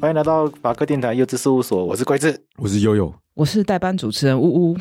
[0.00, 4.76] 欢迎来到法科电台幼稚事务所，我是桂智，我是悠悠，我是代班主持人呜呜，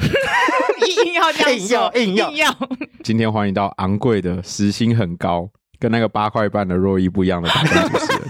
[1.05, 2.55] 硬要这样 硬要硬要硬要。
[3.03, 8.21] 今天欢迎到昂贵的时薪很高，跟那个八块半的洛伊不一样的代班主持人。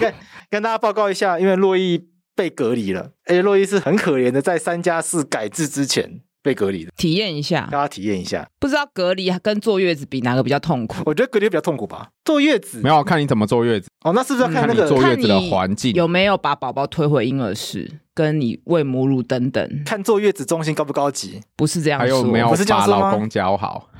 [0.00, 0.14] 跟
[0.48, 2.02] 跟大家报告一下，因为洛伊
[2.34, 6.22] 被隔离了，而且洛伊是很可怜的，在三加四改制之前。
[6.42, 8.46] 被隔离的，体验一下，大家体验一下。
[8.58, 11.02] 不知道隔离跟坐月子比哪个比较痛苦？
[11.06, 12.08] 我觉得隔离比较痛苦吧。
[12.24, 19.82] 坐月子没有看你怎么坐月子哦，那是不是要看那个坐月子的环境有没有把宝宝推回婴儿室，跟你喂母乳等等？
[19.84, 21.40] 看坐月子中心高不高级？
[21.56, 23.88] 不是这样说，还有没有把老公教好？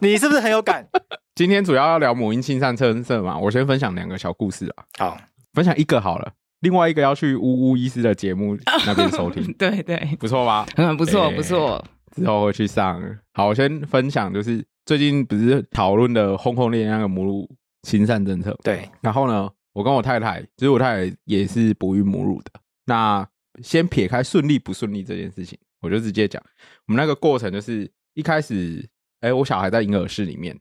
[0.00, 0.86] 你是不是很有感？
[1.34, 4.84] 今天主要要聊母婴亲善政策嘛，我先分享两个小故事啊。
[4.98, 5.18] 好，
[5.52, 6.32] 分享一个好了。
[6.60, 10.66] 另外一个要去呜呜医师的节目 那边收听， 对对，不错吧？
[10.76, 11.84] 嗯，不错不错。
[12.14, 13.02] 之后会去上。
[13.32, 17.50] 好，我先分享，就是最近不是讨论的轰轰烈烈那个母乳
[17.82, 18.56] 亲善政策。
[18.62, 22.52] 对，然后呢，我跟我太太，其实我太太也是哺育母乳的。
[22.86, 23.26] 那
[23.62, 26.40] 先撇开顺利不顺利这件事情，我就直接讲，
[26.86, 28.88] 我们那个过程就是一开始，
[29.20, 30.56] 哎，我小孩在婴儿室里面，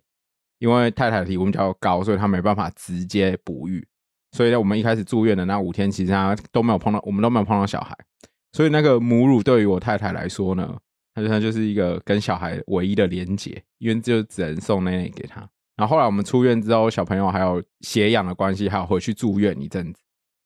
[0.58, 3.88] 因为太太的体温比较高，所以她没办法直接哺育。
[4.34, 7.96] 所以呢，我们一开始住院的那五天，其实他都没有碰到，我们都没有碰到小孩。
[8.52, 10.76] 所以那个母乳对于我太太来说呢，
[11.14, 15.48] 它它就是一个跟小孩唯一的连结，因为就只能送奶奶给他。
[15.76, 20.00] 然后后来我们出院之后，小朋友还有血氧的关系，还有回去住院一阵子。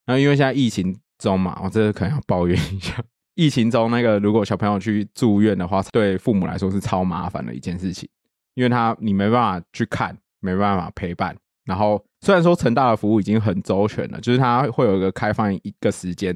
[0.06, 3.02] 那因为现在疫情中嘛，我这个可能要抱怨一下，
[3.36, 8.08] 疫情中那个如果小朋友去住院的话，对父母来说是超麻烦的一件事情，
[8.54, 11.36] 因为他你没办法去看，没办法陪伴。
[11.68, 16.34] 然后虽然说成大的服务已经很周全了，就是它会有一个开放一个时间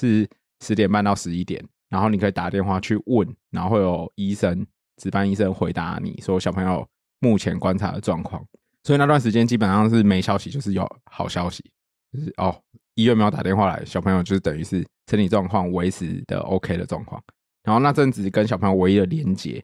[0.00, 0.26] 是
[0.64, 8.42] 十点半到十一点，然后你可以打电话去问，然后会有医生值班医生回答你说小朋友目前观察的状况。
[8.82, 11.62] 所以那段时间基本上是没消息就是有好消息，
[12.10, 12.58] 就是哦
[12.94, 17.22] 医院没有打电话来，小朋友就是等于是身体状况维持的 OK 的状况。
[17.64, 19.62] 然后那阵子跟小朋友唯一的连接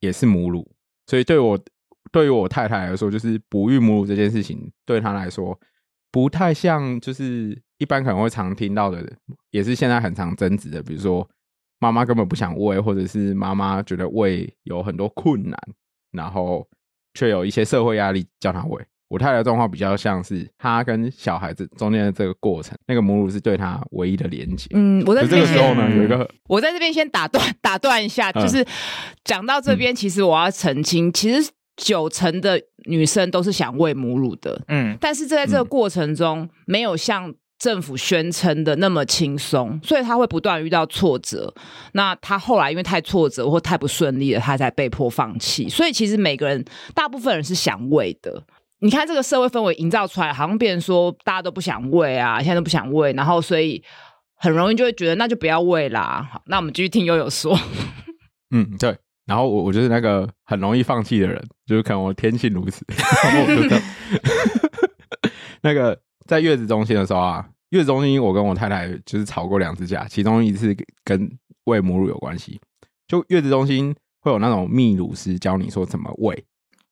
[0.00, 0.70] 也是母乳，
[1.06, 1.58] 所以对我。
[2.10, 5.58] 对于我太太来说，就是哺育母乳这件事情，对她来说
[6.10, 9.06] 不太像，就是一般可能会常听到的，
[9.50, 11.28] 也是现在很常争执的，比如说
[11.78, 15.58] 妈妈根本不想喂，或者是妈妈觉得喂有很多困难，
[16.12, 16.66] 然后
[17.14, 18.82] 却有一些社会压力叫她喂。
[19.08, 24.68] 我太太的状况比较像是她跟小孩子中间的这个过程，那个母乳是对她唯一的连接。
[24.74, 28.66] 嗯，我在这，这个时候呢，有一个我在这边先打断打断一下，就是
[29.24, 31.50] 讲到这边，其实我要澄清，其实。
[31.78, 41.54] 九成的女生都是想喂母乳的，嗯，但是在这个过程中没有像政府宣称的那么轻松，所以她会不断遇到挫折。
[41.92, 45.68] 那她后来因为太挫折或太不顺利了，她才被迫放弃。
[45.68, 48.42] 所以其实每个人，大部分人是想喂的。
[48.80, 53.82] 你看这个社会氛围营造出来，好像变成说大家都不想喂啊，现在都不想喂，然后所以
[54.36, 56.28] 很容易就会觉得那就不要喂啦。
[56.32, 57.58] 好，那我们继续听悠悠说。
[58.50, 58.96] 嗯，对。
[59.28, 62.82] 然后我我就是那个很容易放弃的人，就是可能我天性如此。
[63.22, 63.76] 然后我就
[65.60, 70.74] 那个在月子中心的时候啊，月子中心我跟我太太就是吵过两次架，其中一次
[71.04, 71.30] 跟
[71.64, 72.58] 喂母乳有关系。
[73.06, 76.44] 就月子中心会有那种泌乳师教你说怎么喂，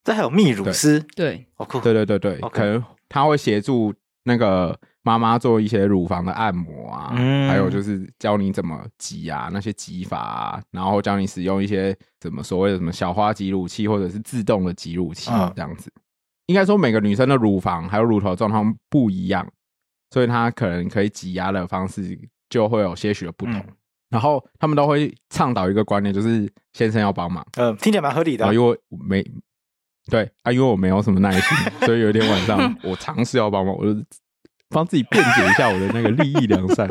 [0.05, 1.01] 这还有泌乳师？
[1.17, 1.47] 对，
[1.83, 4.79] 对对对对，可能他会协助那个。
[5.07, 15.93] 妈妈做一些乳房的按摩啊，嗯、还有就是教你怎么挤啊，那些挤法啊，然后教你使用一些什么所谓的什么小花挤乳器或者是自动的挤乳器这样子。
[15.95, 16.03] 嗯、
[16.47, 19.49] 应该说每个女生的乳房还有乳头状况不一样，
[20.11, 22.19] 所以她可能可以挤压的方式
[22.51, 23.55] 就会有些许的不同。
[23.55, 23.77] 嗯、
[24.11, 27.47] 然后他们都会倡导一个观念，就是先生要帮忙。
[27.53, 28.53] 嗯、呃，听起来蛮合理的。
[28.53, 29.25] 因为我没
[30.11, 31.57] 对啊，因为我没有什么耐心，
[31.87, 33.97] 所以有一天晚上我尝试要帮忙，我就。
[34.77, 36.87] 帮自己辩解一下我的那个利益良善，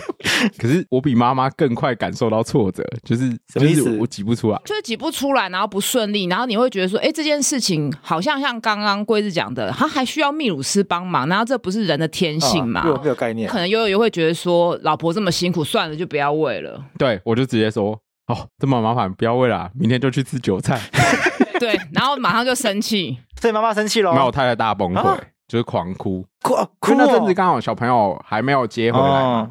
[0.60, 12.84] 可是我比妈妈更快感受到挫折，就是就是我挤不出来，就是挤不出来，然后不顺利，然后你会觉得说，哎，这件事情好像像刚刚龟子讲的，他还需要泌乳师帮忙，然后这不是人的天性嘛？
[12.84, 16.84] 没有没有概念，可能悠悠会觉得说，老婆这么辛苦，算了，就不要喂了。
[16.98, 20.78] 对，我就直接说，哦，这么麻烦，不要喂了，明天就去吃韭菜。
[21.58, 24.98] 对，然后马上就生气， 所以妈妈生气了，没有太太大崩溃。
[24.98, 25.18] 啊
[25.50, 26.94] 就是狂哭，哭哭。
[26.94, 29.50] 那阵子刚好小朋友还没有接回来嘛，哦、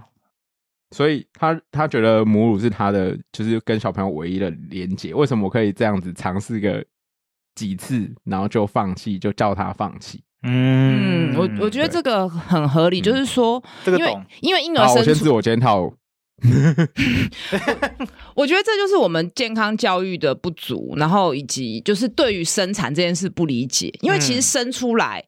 [0.92, 5.14] 所以他他觉得母乳是他的，就是跟小朋友唯一的连接。
[5.14, 6.82] 为什么我可以这样子尝试个
[7.54, 10.24] 几次，然后就放弃，就叫他放弃？
[10.44, 15.92] 嗯，我我觉得这个很合理，就是说，因为、嗯、因为婴儿生，我先自我检讨。
[18.34, 25.22] 我觉得这就是我们健康教育的不足，然后以及就是对于生产这件事不理解，因为其实生出来。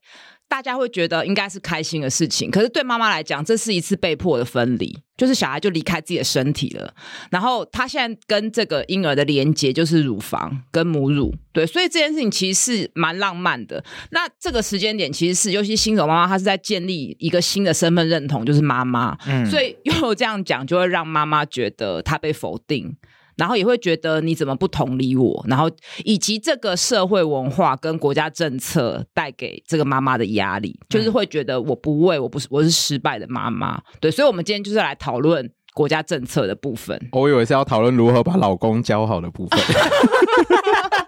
[0.52, 6.94] 大家会觉得应该是开心的事情，可是对妈妈来讲，这是一次被迫的分离，就是小孩就离开自己的身体了。
[7.30, 13.82] 然后他现在跟这个婴儿的连接就是乳房跟母乳，对，所以这件事情其实是蛮浪漫的。
[14.10, 19.18] 那这个时间点其实是，尤其新手妈妈，她是在建立一个新的身份认同，就是妈妈。
[19.28, 22.98] 嗯，所以又这样讲，就会让妈妈觉得她被否定。
[23.42, 25.68] 然后也会觉得你怎么不同理我，然后
[26.06, 33.82] 以及这个社会文化跟国家政策带给这个妈妈的压力，就是会觉得我不为，我不是我是失败的妈妈。
[34.00, 37.10] 对，所以，我们今天就是来讨论国家政策的部分。
[37.14, 39.60] 我以为是要讨论如何把老公教好的部分。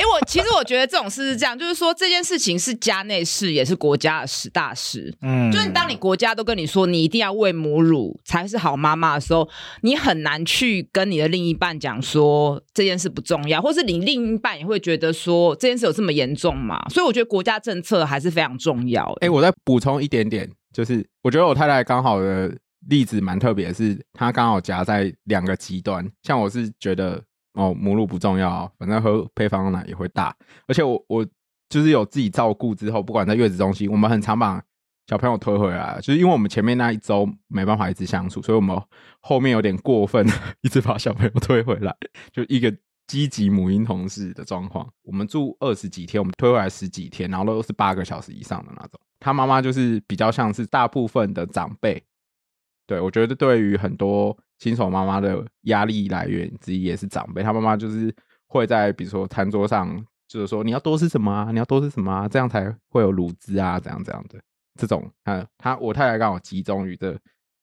[0.00, 5.14] 因为我其实我觉得这种事是这样，就是说这件事情是家内事，也是国家的十大事。
[5.20, 9.46] 嗯，就是当你国家都跟你说你一定要喂母乳才是好妈妈的时候，
[9.82, 16.80] 你很难去跟你的另一半讲说这件事不重要，或是你另一半也会觉得说这件事有这么严重吗？
[16.88, 19.04] 所以我觉得国家政策还是非常重要。
[19.20, 22.50] 哎、欸，我再补充一点点，就是我觉得我太太刚好的
[22.88, 27.22] 例子蛮特别的，是她刚好夹在两个极端，像我是觉得。
[27.54, 30.34] 哦，母乳不重要，反正喝配方奶也会大。
[30.68, 31.26] 而且我我
[31.68, 34.62] 就是有自己照顾之后，不管在月子中心，我们很常把
[35.08, 38.80] 小朋友推回来，就是因为我们前面那一周没办法一直相处，所以我们
[39.20, 40.24] 后面有点过分，
[40.62, 41.92] 一直把小朋友推回来，
[42.32, 42.72] 就一个
[43.08, 44.88] 积极母婴同事的状况。
[45.02, 49.00] 我们住二十几天，我们推回来十几天，然后都是八个小时以上的那种。
[49.18, 52.02] 他妈妈就是比较像是大部分的长辈，
[52.86, 54.38] 对，我觉得对于很多。
[54.60, 58.14] 新手妈妈的压力来源之一也是长辈，她妈妈就是
[58.46, 59.88] 会在比如说餐桌上，
[60.28, 64.38] 就是说你要多吃什么啊，你要多吃什么啊，这样才会有乳汁啊，这样这样的
[64.78, 65.10] 这种。
[65.24, 67.18] 嗯，她我太太刚好集中于这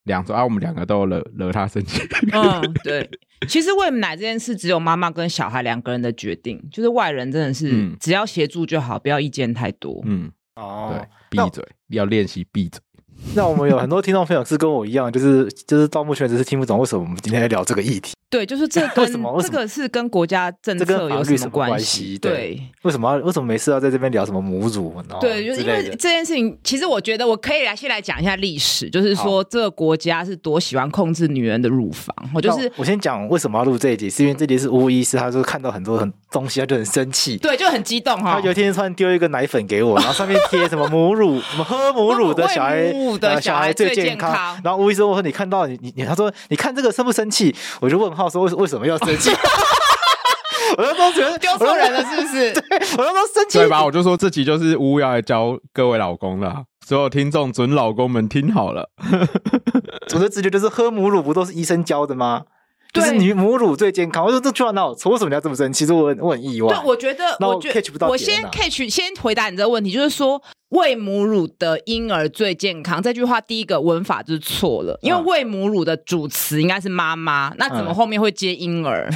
[0.06, 2.02] 两种，啊，我们两个都惹惹她生气。
[2.34, 3.10] 嗯，对。
[3.48, 10.02] 其实喂奶这件事只有妈妈跟小孩两个人的决定，就是外人真的是只要协助就好，不要意见太多。
[10.06, 12.82] 嗯，哦，对，闭嘴，要练习闭嘴。
[13.36, 18.17] 那我们有很多听众朋友是跟我一样，就是就是到目前为止是听不懂为什么我们今天要聊这个议题。
[18.30, 19.10] 对，就是这 跟
[19.40, 22.18] 这个是跟国家政策有什么关系？
[22.18, 24.94] 对，为什么要为什么没事要在这边聊什么母乳？
[25.22, 32.14] 对，就是因为这件事情，其实我觉得我可以来先来讲一下历史，就是说这个国家是多喜欢控制女人的乳房。
[32.34, 38.34] 我就是我先讲为什么要录这一集，是因为这集是巫医师，他就看到很多很东西，他就很生气，对，就很激动哈。
[38.34, 44.60] 他有一天突然丢一个奶粉给我，然后上面贴什么母乳， 什么喝母乳的小孩，母的小孩最健康。
[44.64, 47.56] 然后巫医师我说你看到你你他说你看这个生不生气？
[47.80, 48.98] 我就问号说为为什么要？
[48.98, 49.30] 生气，
[50.78, 52.52] 我就说觉得丢错人了，是不是？
[52.54, 52.62] 对，
[52.98, 53.86] 我就说生气，对吧？
[53.86, 58.90] 我就说这集就是乌要来教各位老公了，所有听众准老公们听好了。
[60.14, 62.44] 我的直觉就是喝母乳不都是医生教的吗？
[62.98, 64.26] 就是女母乳最健康。
[64.26, 65.80] 我说这句话闹错，为什么你要这么生气？
[65.80, 66.74] 其实我很我很意外。
[66.74, 70.42] 对，我觉得，我觉得，我先 catch 先回答你这个问题，就是说。
[70.72, 79.08] 喂母乳的婴儿最健康，这句话第一个文法就是错了，因为喂母乳的主词应该是妈妈，那怎么后面会接婴儿？
[79.10, 79.16] 嗯、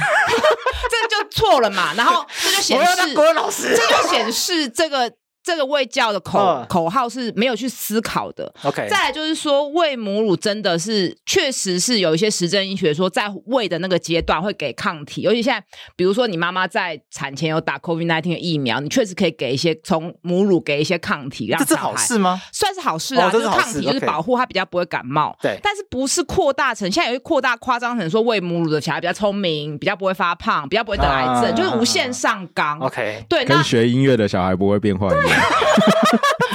[0.90, 1.92] 这就错了嘛。
[1.92, 5.12] 然后这就显示，这就显示这个。
[5.42, 8.52] 这个喂教的口、uh, 口号是没有去思考的。
[8.62, 15.64] OK，再来就是说，喂母乳真的是确实是有一些实证医学说，在喂的那个阶段会给抗体，尤其现在，
[15.96, 22.40] 比如说你妈妈在产前有打 COVID nineteen 的疫苗，你确实可以给一些从母乳给一些抗体，让这是好事吗？
[22.52, 25.36] 算是好事啊，哦、是事就是抗体就是保护他比较不会感冒。
[25.42, 32.78] 对，但是不是扩大成现在也会扩大夸张成说喂母乳的小孩比较聪明，比较不会发胖，比较不会得癌症，uh, 就是无限上纲。
[32.78, 35.06] OK，对，跟学音乐的小孩不会变坏。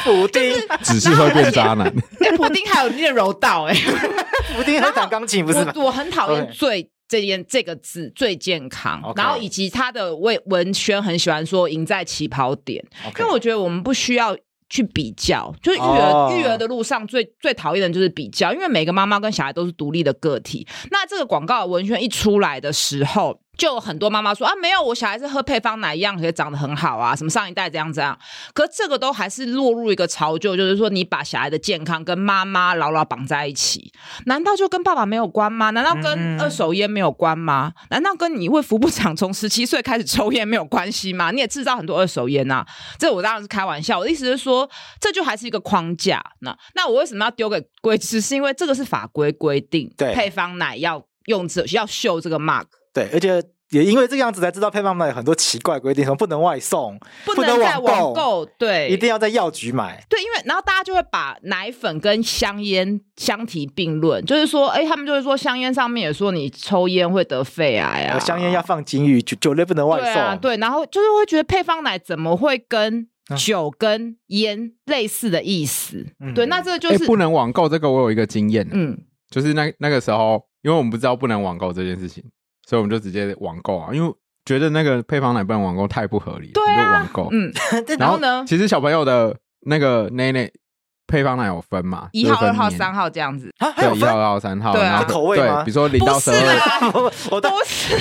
[0.03, 1.87] 普丁 只是会变渣男。
[2.19, 3.75] 哎，普丁还有练柔道哎，
[4.55, 5.71] 普丁还弹钢琴不是吗？
[5.75, 9.01] 我很讨厌“最”这件这个字，最健康。
[9.15, 12.83] 然后以及他的文文轩很喜欢说“赢在起跑点”，
[13.19, 14.35] 因为我觉得我们不需要
[14.69, 15.53] 去比较。
[15.61, 20.67] 就是育儿育儿的路上最最讨厌的就是比较，因为每个妈妈跟小孩都是独立的个体。
[20.91, 23.41] 那这个广告的文宣一出来的时候。
[23.57, 28.17] 就有很多妈妈说啊，没有，我小孩子喝配方奶一样可以长得很好啊，什么上一代这样这样，
[28.53, 33.91] 可这个都还是落入一个潮旧，就是说你把小孩的健康跟妈妈牢牢绑在一起，
[34.25, 35.71] 难道就跟爸爸没有关吗？
[35.71, 37.73] 难道跟二手烟没有关吗？
[37.89, 41.31] 难道跟你卫福部长从十七岁开始抽烟没有关系吗？
[41.31, 42.65] 你也制造很多二手烟啊，
[42.99, 44.69] 这我当然是开玩笑，我的意思是说，
[45.01, 46.23] 这就还是一个框架。
[46.41, 48.21] 那那我为什么要丢给规制？
[48.21, 52.65] 是因为这个是法规规定，对，配方奶要用这要秀这个 mark。
[52.97, 60.03] 对，而且也因为这个样子才知道配方奶有很多奇怪规定，什么不能外送，不能在网购，对，一定要在药局买。
[60.09, 70.05] 对，因为然后大家就会把奶粉跟香烟相提并论，就是说，哎，他们就会说香烟上面也说你抽烟会得肺癌啊，香烟要放金玉，酒酒类不能外送。
[70.05, 76.05] 对啊，对，然后就是会觉得配方奶怎么会跟酒跟烟类似的意思。
[76.21, 77.67] 嗯、对，那这个就是、欸、不能网购。
[77.67, 78.97] 这个我有一个经验，嗯，
[79.29, 82.23] 就是那那个时候，因为我们不知道不能网购这件事情，
[82.67, 84.13] 所以我们就直接网购啊，因为
[84.45, 87.29] 觉得那个配方奶不能网购太不合理，对啊，就网购。
[87.31, 87.51] 嗯，
[87.97, 90.51] 然后呢，其实小朋友的那个奶奶。
[91.09, 92.09] 配方奶有分嘛？
[92.11, 93.49] 一号、二号、三号这样子
[93.95, 95.63] 一号、二号、三号，对啊，口味吗？
[95.63, 96.91] 比如说零到十二，
[97.31, 97.49] 我当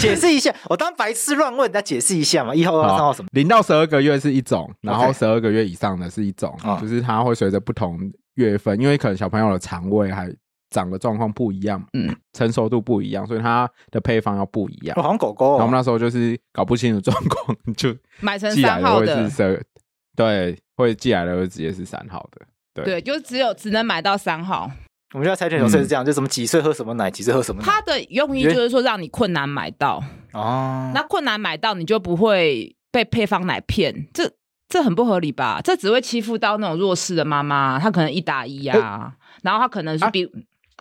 [0.01, 2.53] 解释一下，我当白痴乱问，再解释一下嘛。
[2.53, 3.29] 一号、二号、三号什么？
[3.31, 7.97] 零到十二个月是一种，然后十二个月以上的是一种，就是它会随着不同
[8.35, 10.29] 月份，因为可能小朋友的肠胃还
[10.77, 14.95] 长的状况不一样，嗯，成熟度不一样，所以它的配方要不一样。
[15.03, 19.31] 好像狗狗，然后我们那时候就是搞不清楚状况，就买成三号的，
[20.15, 22.47] 对，会寄来的会直接是三号的。
[22.75, 24.71] 对，对就只有只能买到三号。
[25.15, 27.67] 我们家柴犬有时候是这样，就什么几岁喝什么奶，几岁喝什么奶。
[27.67, 30.03] 它的用意就是说让你困难买到
[30.35, 34.31] 哦，那困难买到你就不会被配方奶骗，这
[34.69, 35.61] 这很不合理吧？
[35.63, 40.29] 这只会欺负到那种弱势的妈妈，她可能一打一呀、啊，然后她可能是比。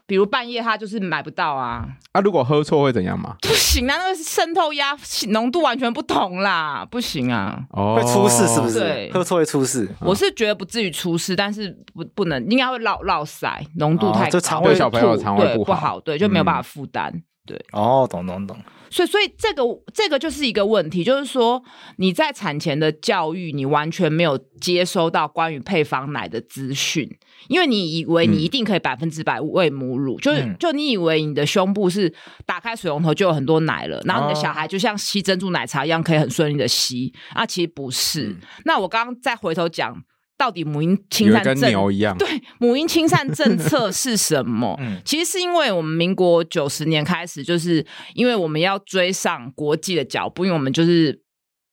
[0.08, 3.36] 比如半夜他就是买不到啊，啊，如果喝错会怎样吗？
[3.42, 4.96] 不行啊，那个渗透压
[5.30, 8.80] 浓度完全不同啦，不行啊，哦，会出事是不是？
[8.80, 9.90] 对，喝错会出事。
[10.02, 17.12] 我是觉得不至于出事，但是不不能，应该会落落塞，浓度太高，肠胃小朋友肠胃不好，对，就没有办法负担。
[17.48, 18.58] 对，哦，懂懂懂。
[18.90, 19.64] 所以，所以这个
[19.94, 21.64] 这个就是一个问题，就是说
[21.98, 27.10] 你在产前的教育，你完全没有接收到关于配方奶的资讯，
[27.48, 32.14] 因为你以为你一定可以百分之百喂母乳，嗯、就是就你以为你的胸部是
[32.46, 38.28] 打开水龙头就有很多奶了，然后你的小孩就像吸珍珠奶茶一样，可以很顺利的吸，啊，其实不是。
[38.28, 40.04] 嗯、那我刚刚再回头讲。
[40.38, 41.72] 到底母婴清善政
[42.18, 42.28] 对
[42.60, 44.76] 母婴清善政策是什么？
[44.82, 51.25] 嗯、其实是因为我们民国九十年开始，就是因为我们要追上国际的脚步，因为我们就是。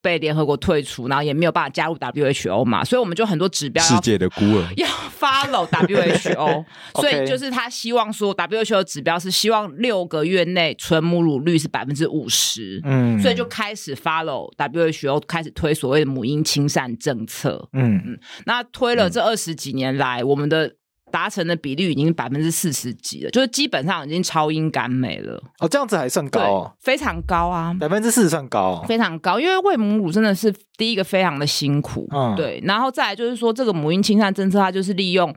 [0.03, 4.67] 被联合国退出，然后也没有办法加入 WHO 嘛，所以我们就很多指标世界的孤儿。
[4.77, 4.87] 要
[5.19, 6.65] follow WHO，
[7.01, 18.03] 所以就是他希望说 WHO 的指标是希望六个月内纯母乳率是百分之五十，嗯，所以就开始 follow WHO，开始推所谓的母婴亲善政策，嗯。
[18.05, 20.73] 嗯，那推了这二十几年来，我们的。
[21.13, 25.41] 达成的比率已经百分之四十几了，就是基本上已经超英赶美了。
[25.61, 29.39] 哦，这样子还算高哦，非常高啊，百分之四十算高哦，非常高。
[29.39, 32.61] 因为喂母乳真的是第一个非常的辛苦，嗯，对。
[32.65, 35.33] 然后再来就是说，这个母婴亲善政策，它就是利用，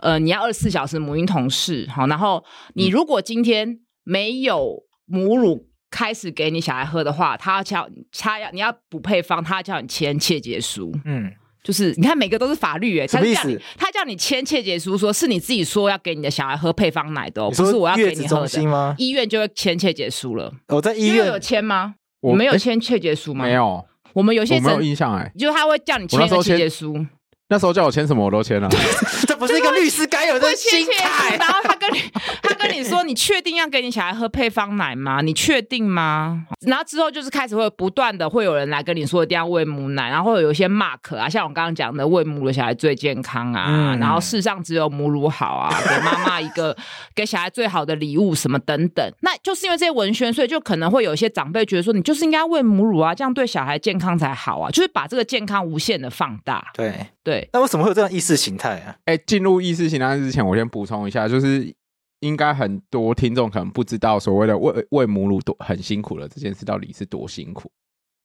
[0.00, 11.32] 呃，你要二十四小时母婴同事，好，然后你如果今天没有母乳开始给你小孩喝的话，他要叫他要你要补配方，他要叫你签切结书，嗯。
[11.64, 18.94] 就是你看，每个都是法律哎，他叫你他叫你签切结书，说是你自己说要给你的小孩喝配方奶的，不是我要给你喝的。
[18.98, 20.52] 医院就会签切结书了。
[20.68, 21.94] 我在医院有签吗？
[22.20, 23.44] 我没有签切结书吗？
[23.44, 23.84] 没有。
[24.12, 27.04] 我们有些没有印象哎，就是他会叫你签个切结书。
[27.48, 28.68] 那时候叫我签什么我都签了，
[29.26, 31.36] 这 不是一个律师该有的心态。
[31.36, 32.00] 然后他跟你，
[32.42, 35.20] 他跟你说，你确定要给你小孩喝配方奶吗？
[35.20, 36.46] 你确定吗？
[36.66, 46.76] 然后之后就是开始会不断的会有人来跟你说一定要喂母奶，然后会有一些 mark 啊，像我刚刚讲的喂母乳的小孩最健康啊，嗯、然后世上只有母乳好啊，给妈妈一个
[47.14, 49.04] 给小孩最好的礼物什么等等。
[49.20, 56.64] 那就是因为这些文宣，所以就可能会有一些长辈觉得说，你就是应该喂母乳啊，这样对小孩健康才好啊，就是把这个健康无限的放大。
[56.74, 56.94] 对。
[57.24, 58.94] 对，那为什么会有这样意识形态啊？
[59.06, 61.74] 哎，进入意识形态之前，我先补充一下，就是
[62.20, 67.68] 应该很多听众可能不知道，所谓的喂喂母乳多很辛苦的这件事到底是多辛苦。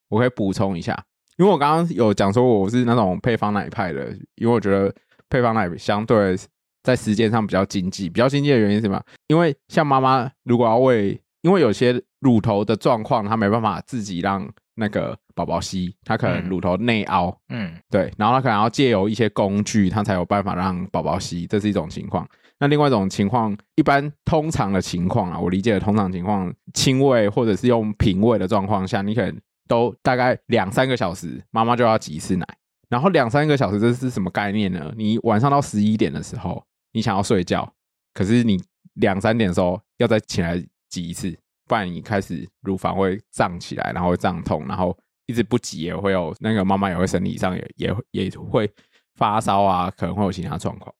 [0.10, 1.04] 我可以补充一下，
[1.38, 4.94] 因为我刚刚有讲说我是那种配方奶派的，因为我觉得
[5.32, 6.38] 配方奶相对
[6.84, 9.02] 在时间上比较经济，比较经济的原因是什么？
[9.30, 14.48] 因为像妈妈如果要喂，因为有些乳头的状况，她没办法自己让。
[14.76, 22.28] 那个宝宝吸，他可能乳头内凹，嗯，对，然后他可能要借由一些工具，他才有办法让宝宝吸，这是一种情况。
[22.60, 29.34] 那另外一种情况，一般通常的情况啊，我理解的通常情况，亲喂或者是用瓶喂的状况下，你可能
[29.66, 32.46] 都大概两三个小时，妈妈就要挤一次奶。
[32.90, 34.94] 然后两三个小时，这是什么概念呢？
[34.98, 37.72] 你晚上到十一点的时候，你想要睡觉，
[38.14, 38.62] 可是你
[38.96, 41.34] 两三点的时候要再起来挤一次。
[41.68, 44.98] 不然你开始乳房会胀起来，然后会胀痛，然后
[45.30, 48.68] 一直不挤也会有那个妈妈也会生理上也也也会
[49.16, 50.92] 发烧啊，可能会有其他状况。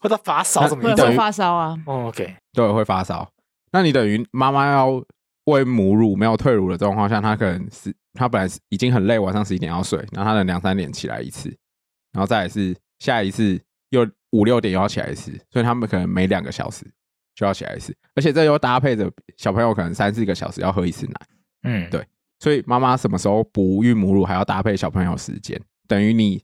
[0.00, 0.92] 会到发烧怎么？
[0.96, 1.78] 会发烧啊。
[1.86, 3.30] 哦，OK，对，会发烧。
[3.70, 5.00] 那你等于妈妈要
[5.44, 11.48] 喂母乳没有退乳的状况下，她可能是她本来已经很累，晚上十一点要睡，然后她能两三点起来一次，
[12.12, 16.84] 然后再来是下一次又五六点又要起来一次，所以他们可能每两个小时。
[17.34, 21.14] 就要起来一次，而且这又搭配着小朋友可能三四个小时要喝一次奶，
[21.62, 22.04] 嗯，对，
[22.40, 26.42] 所以妈妈什么时候哺育母乳还要搭配小朋友时间，等于你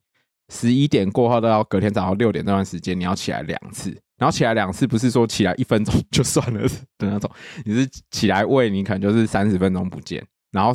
[0.49, 6.61] 十一点过后到隔天早上六点这段时间，你要起来两次，然后起来两次不是说起来一分钟就算了
[6.99, 7.31] 的那种，
[7.65, 10.73] 你是起来喂你可能就是三十分钟不见，然后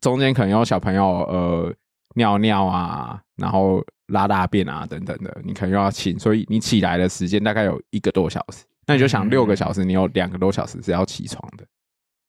[0.00, 1.74] 中间可能有小朋友呃
[2.14, 11.66] 尿尿啊，然后拉大便啊等等的，你可能又要请，所以你起来的时间大概有一个多小时，那你就想六个小时，你有两个多小时是要起床的，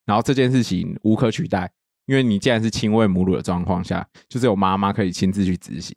[0.06, 1.72] 然后这件事情无可取代。
[2.06, 5.96] 因为你既然是亲喂母乳的状况下，就是有妈妈可以亲自去执行，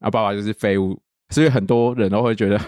[0.00, 2.58] 啊爸爸就是废物，所以很多人都会觉得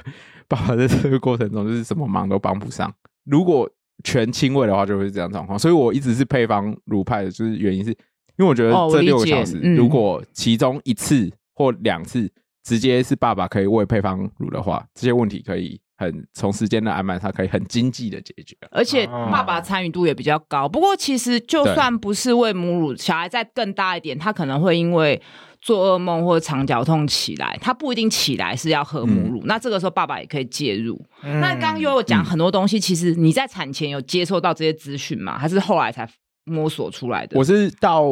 [0.48, 2.92] 爸爸在这个过程中就是什么忙都帮不上。
[3.24, 3.70] 如果
[4.04, 5.58] 全亲喂的话，就会是这样状况。
[5.58, 7.96] 所以我一直是配方乳派的，就是原因是因
[8.38, 12.30] 为我觉得这六个小时，如果其中一次或两次
[12.64, 15.80] 直接是爸爸可以喂配方乳的话，这些问题可以。
[16.02, 20.68] 很从时间的安排，它可以很经济的解决，而且爸爸参与度也比较高。
[20.68, 25.22] 不过，其实就算不是喂母乳，小孩再更大一点，他可能会因为
[25.60, 29.40] 做噩梦或者肠绞痛起来，他不一定起来是要喝母乳。
[29.44, 31.00] 嗯、那这个时候，爸爸也可以介入。
[31.22, 35.38] 嗯、那刚刚又有讲很多东西，其实你在产前有接受到这些资讯吗？
[35.38, 36.08] 还是后来才
[36.44, 37.38] 摸索出来的？
[37.38, 38.04] 我是到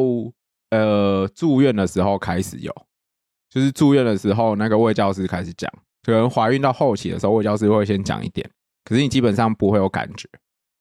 [0.69, 2.73] 呃住院的时候开始有，
[3.49, 5.69] 就是住院的时候那个卫教师开始讲。
[6.03, 8.49] 可能怀孕到后期的时候，我教师会先讲一点，
[8.83, 10.27] 可是你基本上不会有感觉。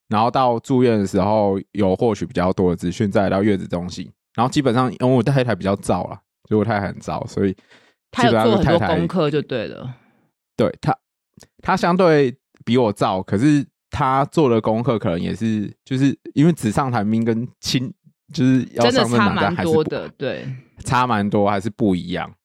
[0.09, 7.57] 然后到住院的时候，有获取比较多的资讯，再来到月子中心，然后基本上因为我太太比较躁了，就我太太很燥，所以
[8.11, 9.95] 她有做很多功课就对了。
[10.57, 10.93] 对她，
[11.63, 17.93] 她相对比我燥，可是她做的功课可能也是，就是因为纸上谈兵跟亲，
[18.33, 20.45] 就是要上的还是多的，对，
[20.85, 22.40] 差蛮多，还是不一样，对。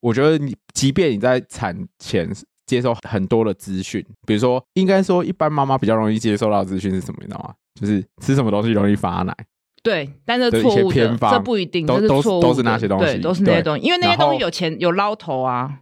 [0.00, 2.28] 我觉得你，即便你在产前
[2.66, 7.18] 接受很多的资讯，比如说，应该说一般妈妈比较容易接受到资讯是什么？
[7.20, 7.54] 你知道吗？
[7.80, 9.34] 就是吃什么东西容易发奶。
[9.82, 15.78] 对，但是错误的，这不一定，都是错误，都是那些东西，对，都是那些东西，因为那些东西有钱有捞头啊。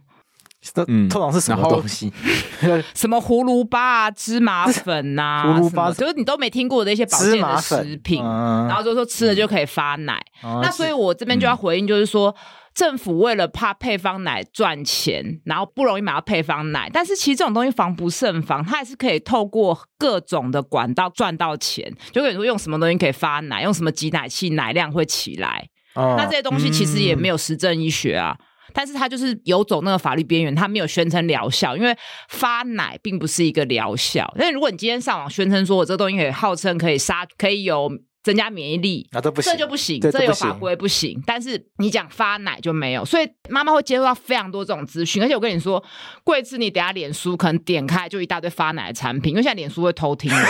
[0.87, 2.11] 嗯，通常是什么东西？
[2.93, 10.19] 什么葫芦巴啊、芝麻粉呐、啊，葫芦巴就是你都没听过的一些保健的食品，然后就说吃了就可以发奶。
[10.41, 12.35] 那所以我这边就要回应，就是说。
[12.75, 21.89] 政府为了怕配方奶赚钱，然后不容易买到配方奶，但是其实这种东西防不胜防，它还是可以透过各种的管道赚到钱。
[22.11, 34.29] 就比如说用什么东西可以发奶，用什么挤奶器奶量会起来，哦、那这些东西其实也没有实证医学啊，嗯、但是它就是游走那个法律边缘，它没有宣称疗效，因为发奶并不是一个疗效。
[34.37, 37.89] 但如果你今天上网宣称说我这个东西可以号称可以杀，可以有。
[38.25, 41.21] 增加免疫力，那都不行，这就不行，这有法规不行。
[41.27, 45.21] 但是你讲发奶就没有，所以妈妈会接受到非常多这种资讯。
[45.21, 45.81] 而且我跟你说，
[46.23, 50.31] 贵志，你等下脸书可能点开就一大堆发奶的产品，因为现在脸书会偷听。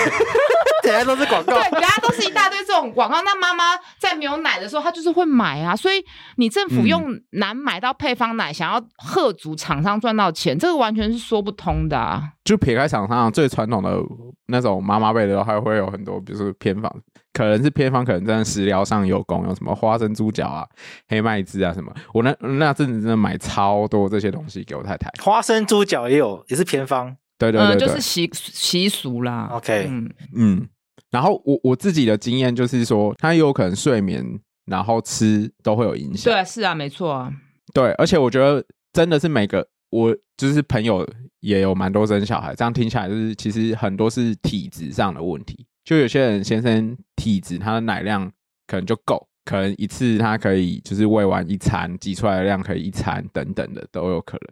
[0.84, 3.20] 等下都是广告，对，等下都是一大堆这种广告。
[3.24, 5.76] 那妈妈在没有奶的时候，她就是会买啊。
[5.76, 5.96] 所以
[6.38, 12.22] 你政府用难买到配方奶，想要吓阻厂商赚到钱，这个完全是说不通的啊。
[12.44, 14.00] 就撇开厂商最传统的
[14.46, 16.96] 那种妈妈辈的，还会有很多，比如说偏方。
[17.36, 20.66] 可能是偏方，可能在食疗上有功，有什么花生猪脚啊、
[21.10, 21.94] 黑麦汁啊什么。
[22.14, 25.12] 我那那阵子真的买超多这些东西给我太太。
[25.22, 27.14] 花生猪脚也有，也是偏方。
[27.38, 29.50] 对对对，对、嗯，就是习习俗啦。
[29.52, 30.68] OK，嗯嗯。
[31.12, 34.26] 然后我我自己的经验就是说，他有可能睡眠，
[34.66, 36.32] 然后吃都会有影响。
[36.32, 37.30] 对啊，是啊，没错啊。
[37.74, 41.06] 对，而且我觉得真的是每个我就是朋友
[41.42, 45.66] 也有蛮多生小孩，这样听起来就是其实很多是体质上的问题。
[45.86, 48.30] 就有些人先生体质，他的奶量
[48.66, 54.50] 可能就够，可能一次他可以就是喂完一餐，挤出来的量可以一餐等等的都有可能。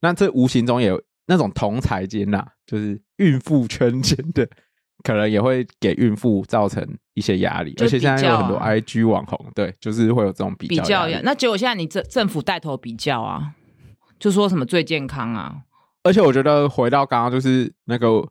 [0.00, 4.44] 那这无形中也有那种同财间呐，就是孕妇圈间的，
[5.04, 6.84] 可能也会给孕妇造成
[7.14, 7.72] 一些压力。
[7.80, 10.82] 而且现在有很多 IG 网红，对，就是会有这种比较。
[10.82, 13.52] 比较那结果现在你政政府带头比较啊，
[14.18, 15.62] 就说什么最健康啊？
[16.02, 18.28] 而且我觉得回到刚刚就是那个。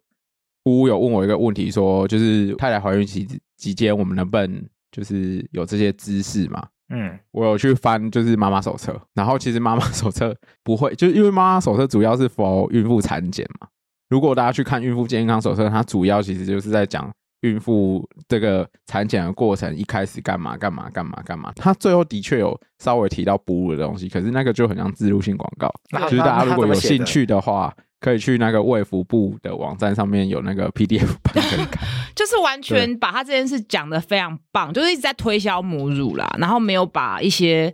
[0.64, 6.66] 姑有问我一个问题，说就是太太怀孕期期间，我们能不能就是有这些知识嘛？
[6.90, 13.68] 嗯，我有去翻就是妈妈手册，然后其实妈妈手册不会，就是因为妈妈手册主要是 for 孕妇产检嘛。
[14.10, 21.52] 如果大家去看孕妇健康手册，它主要其实就是在讲孕妇这个产检的过程，一开始干嘛干嘛干嘛干嘛。
[21.56, 25.74] 它最后的确有稍微提到哺乳的东西，可是那个就很像自入性广告，
[26.08, 27.76] 就是大家如果有兴趣的话。
[28.04, 37.74] 可以去那个卫福部的网站上面有那个 PDF 版可以看，就是完全把他这件事讲得非常棒，就是一直在推销母乳啦，然后没有把一些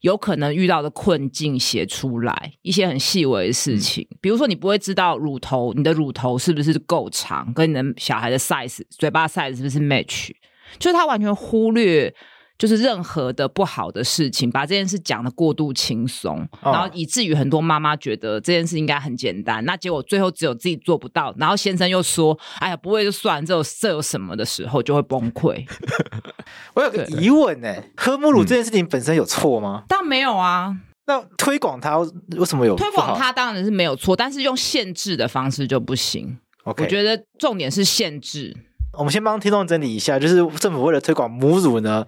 [0.00, 10.30] 有可能遇到的困境写出来，一些很细微的事情，嗯、比如说你不会知道乳头，你的乳头是不是够长，跟你的小孩的 size，嘴巴 size 是不是 match，
[10.78, 12.14] 就是他完全忽略
[12.58, 25.66] 就是任何的不好的事情，把这件事讲的过度轻松，哦、然后以至于很多妈妈觉得这件事应该很简单，那结果最后只有自己做不到，然后先生又说：“哎呀，不会就算，这有这有什么的时候就会崩溃。
[26.74, 29.84] ”我有个疑问呢，喝母乳这件事情本身有错吗？
[29.88, 30.76] 当然没有啊。
[31.08, 32.74] 那推广它为什么有？
[32.74, 36.38] 推广它当然是没有错，但是用限制的方式就不行。
[36.64, 36.82] Okay.
[36.82, 38.56] 我觉得重点是限制。
[38.98, 42.04] 我们先帮听众整理一下，就是政府为了推广母乳呢，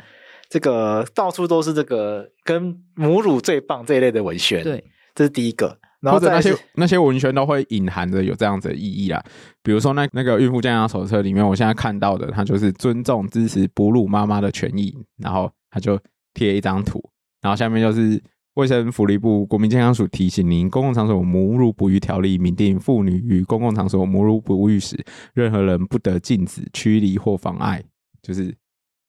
[0.48, 4.62] 这个到处都是这个跟母乳最棒这一类的文宣。
[4.62, 4.84] 对，
[5.14, 5.78] 这是第一个。
[6.00, 9.22] 然后那些那些文宣都会隐含着有这样子的意义啦。
[9.62, 15.98] 比如说那那个孕妇健康手册里面，我现在看到的，它就是尊重支持哺乳妈妈的权益，然后它就
[16.34, 17.02] 贴一张图，
[17.40, 18.22] 然后下面就是。
[18.54, 24.96] 卫生福利部国民健康署提醒您：公共场所母乳哺育条例明定，妇女于公共场所母乳哺育时，
[25.32, 27.80] 任何人不得禁止、驱离或妨碍。
[28.20, 28.52] 就是，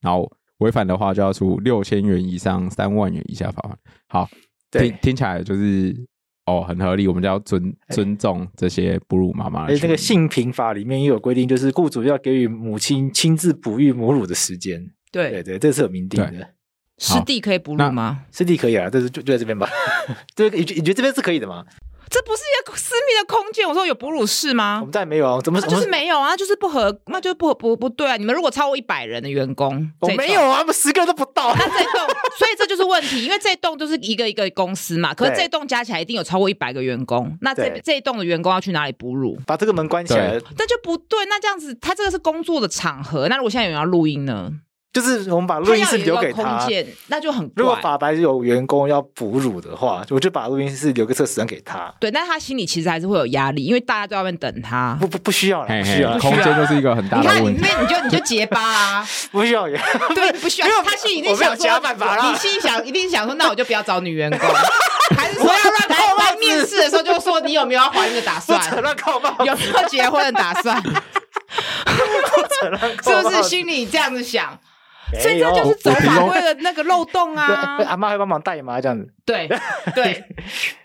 [0.01, 3.77] 然后违反的话，就要处六千元以上三万元以下罚款。
[4.07, 4.29] 好，
[4.71, 5.95] 听听起来就是
[6.45, 7.07] 哦，很合理。
[7.07, 9.63] 我们就要尊尊重这些哺乳妈妈。
[9.63, 14.91] 而且这个性平法里面也有规定，就是雇主要给予母亲亲自哺育母乳的时间。
[15.11, 16.53] 对对对，这是有明定的。
[16.97, 18.25] 湿地可以哺乳吗？
[18.31, 19.69] 湿地可以啊，但是就就在这边吧。
[20.35, 21.65] 对， 你你觉得这边是可以的吗？
[22.09, 23.67] 这不是一个私密的空间。
[23.67, 24.77] 我说有哺乳室吗？
[24.79, 26.35] 我们再没有啊，怎么就是没有啊？
[26.35, 28.17] 就是不合，那就是不不不对啊！
[28.17, 31.53] 你们如果超过一百人的员工，我没有啊，我们十个都不到。
[31.53, 35.13] 那这栋，所以这就是问题，因为这栋就是一个一个公司嘛。
[35.13, 39.37] 可是这栋加起来一定有超过一百个员工，那这这一栋的员工要去哪里哺乳？
[39.45, 40.39] 把这个门关起来。
[40.57, 41.25] 那就不对。
[41.25, 43.27] 那这样子，他这个是工作的场合。
[43.27, 44.51] 那如果现在有人要录音呢？
[44.91, 47.53] 就是我们把录音室留给他，他空间那就很怪。
[47.57, 51.93] 如果法白有员工要哺乳的话，我就把录音室留个测试时间给他。
[51.99, 54.97] 对，但他心里其实还是会有压力，因为大家都在外面等他。
[54.99, 56.19] 不不不需要了，不需要了。
[56.19, 57.61] 空间就是一个很大的问题。
[57.61, 59.67] 你看，你就你就结巴啊， 不需要。
[59.67, 60.67] 对，不需要。
[60.83, 61.79] 他心里一定想说，
[62.31, 64.39] 你心里想一定想说，那我就不要找女员工，
[65.15, 68.59] 还是说要让他来面试的时候就说你有没有要怀孕的打算？
[68.75, 70.81] 有没有结婚的打算？
[73.03, 74.59] 是不是心里这样子想？
[75.13, 77.77] 所以这就是走法规的那个漏洞啊！
[77.87, 78.79] 阿妈会帮忙带嘛？
[78.79, 79.07] 这样子。
[79.25, 79.47] 对
[79.95, 80.23] 对。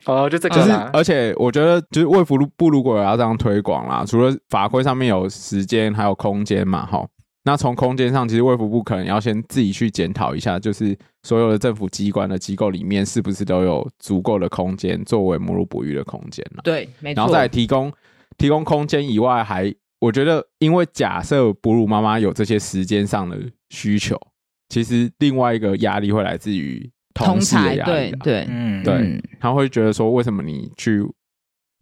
[0.07, 0.55] 哦，就这个。
[0.57, 7.07] 就是，而且我觉得，就是卫福部如果要这样推广啦，除了法规上面有时间，还有空间嘛，哈。
[7.45, 16.63] 那从空间上，其实卫福部可能要先自己去检讨一下，就是所有的政府机关的机构里面，是不是都有足够的空间作为母乳哺育的空间呢？
[16.65, 17.21] 对，没错。
[17.21, 17.93] 然后再提供
[18.39, 19.75] 提供空间以外，还。
[20.05, 23.39] 我觉得，因为假设哺乳妈妈有这些时间上的
[23.71, 24.21] 需求，
[24.69, 28.15] 其实另外一个压力会来自于同事的压力。
[28.23, 31.03] 对，嗯，对，他会觉得说，为什么你去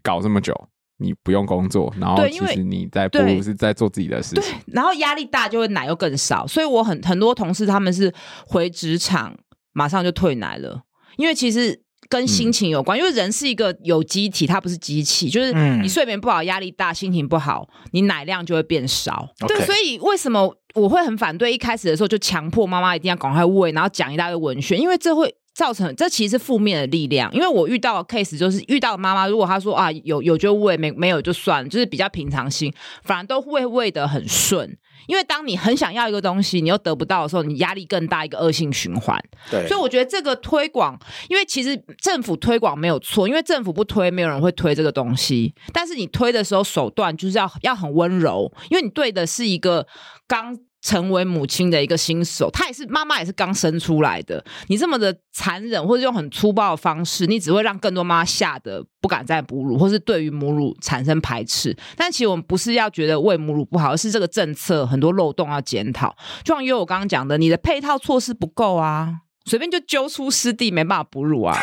[0.05, 0.55] 搞这么久，
[0.99, 8.15] 你不用工作，然后其实你在哺乳是在做自己的事情，对，然后压力大就会奶又更少，所以我很很多同事他们是
[8.47, 9.37] 回职场
[9.73, 10.83] 马上就退奶了，
[11.17, 11.82] 因为其实。
[12.13, 15.31] 跟心情有关，因为人是一个有机体，它不是机器。
[15.31, 19.27] 就是你睡眠不好、压力大、心情不好，你奶量就会变少。
[19.49, 27.33] 对，所以为什么我会很反对一开始的时候就强迫妈妈一定要赶快喂，然后讲一大堆文学，因为这会造成这其实是负面的力量。
[27.33, 32.71] 因为我遇到的 case 就是遇到妈妈，如果她说啊有有就喂，没没有就算，就是比较平常心，
[33.05, 34.77] 反而都会喂得很顺。
[35.07, 39.19] 因为当你很想要一个东西，你又得不到的时候，你压力更大，一个恶性循环。
[39.51, 45.55] 对，所以我觉得这个推广，因为其实政府推广没有错，因为政府不推，没有人会推这个东西。
[45.73, 49.87] 但是你推的时候，手段就是要要很温柔，因为你对的是一个
[50.27, 50.59] 刚。
[50.83, 54.45] 成为母亲的一个新手，她也是妈妈，也是刚生出来的。
[54.67, 61.77] 你这么的残忍，或者用很粗暴的方式，你只会让更多妈妈吓得不敢再哺乳，或是对于母乳产生排斥。
[61.97, 66.15] 但其实我们不是要觉得喂母乳不好，而是这个政策很多漏洞要检讨。
[66.45, 71.57] 就像因为我刚刚讲的，你的配套措施不够啊，随便就揪出湿地没办法哺乳啊。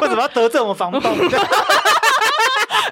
[0.00, 1.00] 为什么要得罪我们房东？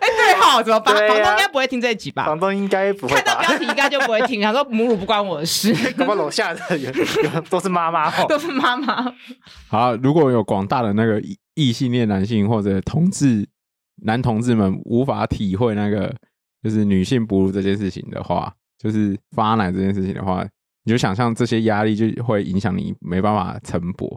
[0.00, 0.96] 哎，对哈，怎么办？
[0.96, 2.24] 房东应该不会听这一集吧？
[2.24, 3.14] 房东应该不会。
[3.14, 4.40] 看到标题应该就不会听。
[4.42, 5.74] 他说母乳不关我的事。
[5.98, 6.92] 我们楼下的人
[7.48, 9.14] 都是妈妈， 都是妈妈。
[9.68, 11.22] 好，如果有广大的那个
[11.54, 13.46] 异性恋男性或者同志
[14.02, 16.14] 男同志们无法体会那个
[16.62, 20.46] 就是女性哺乳这件事情的话，就是发奶这件事情的话。
[20.84, 24.08] 你就想象这些压力就会影响你没办法晨勃，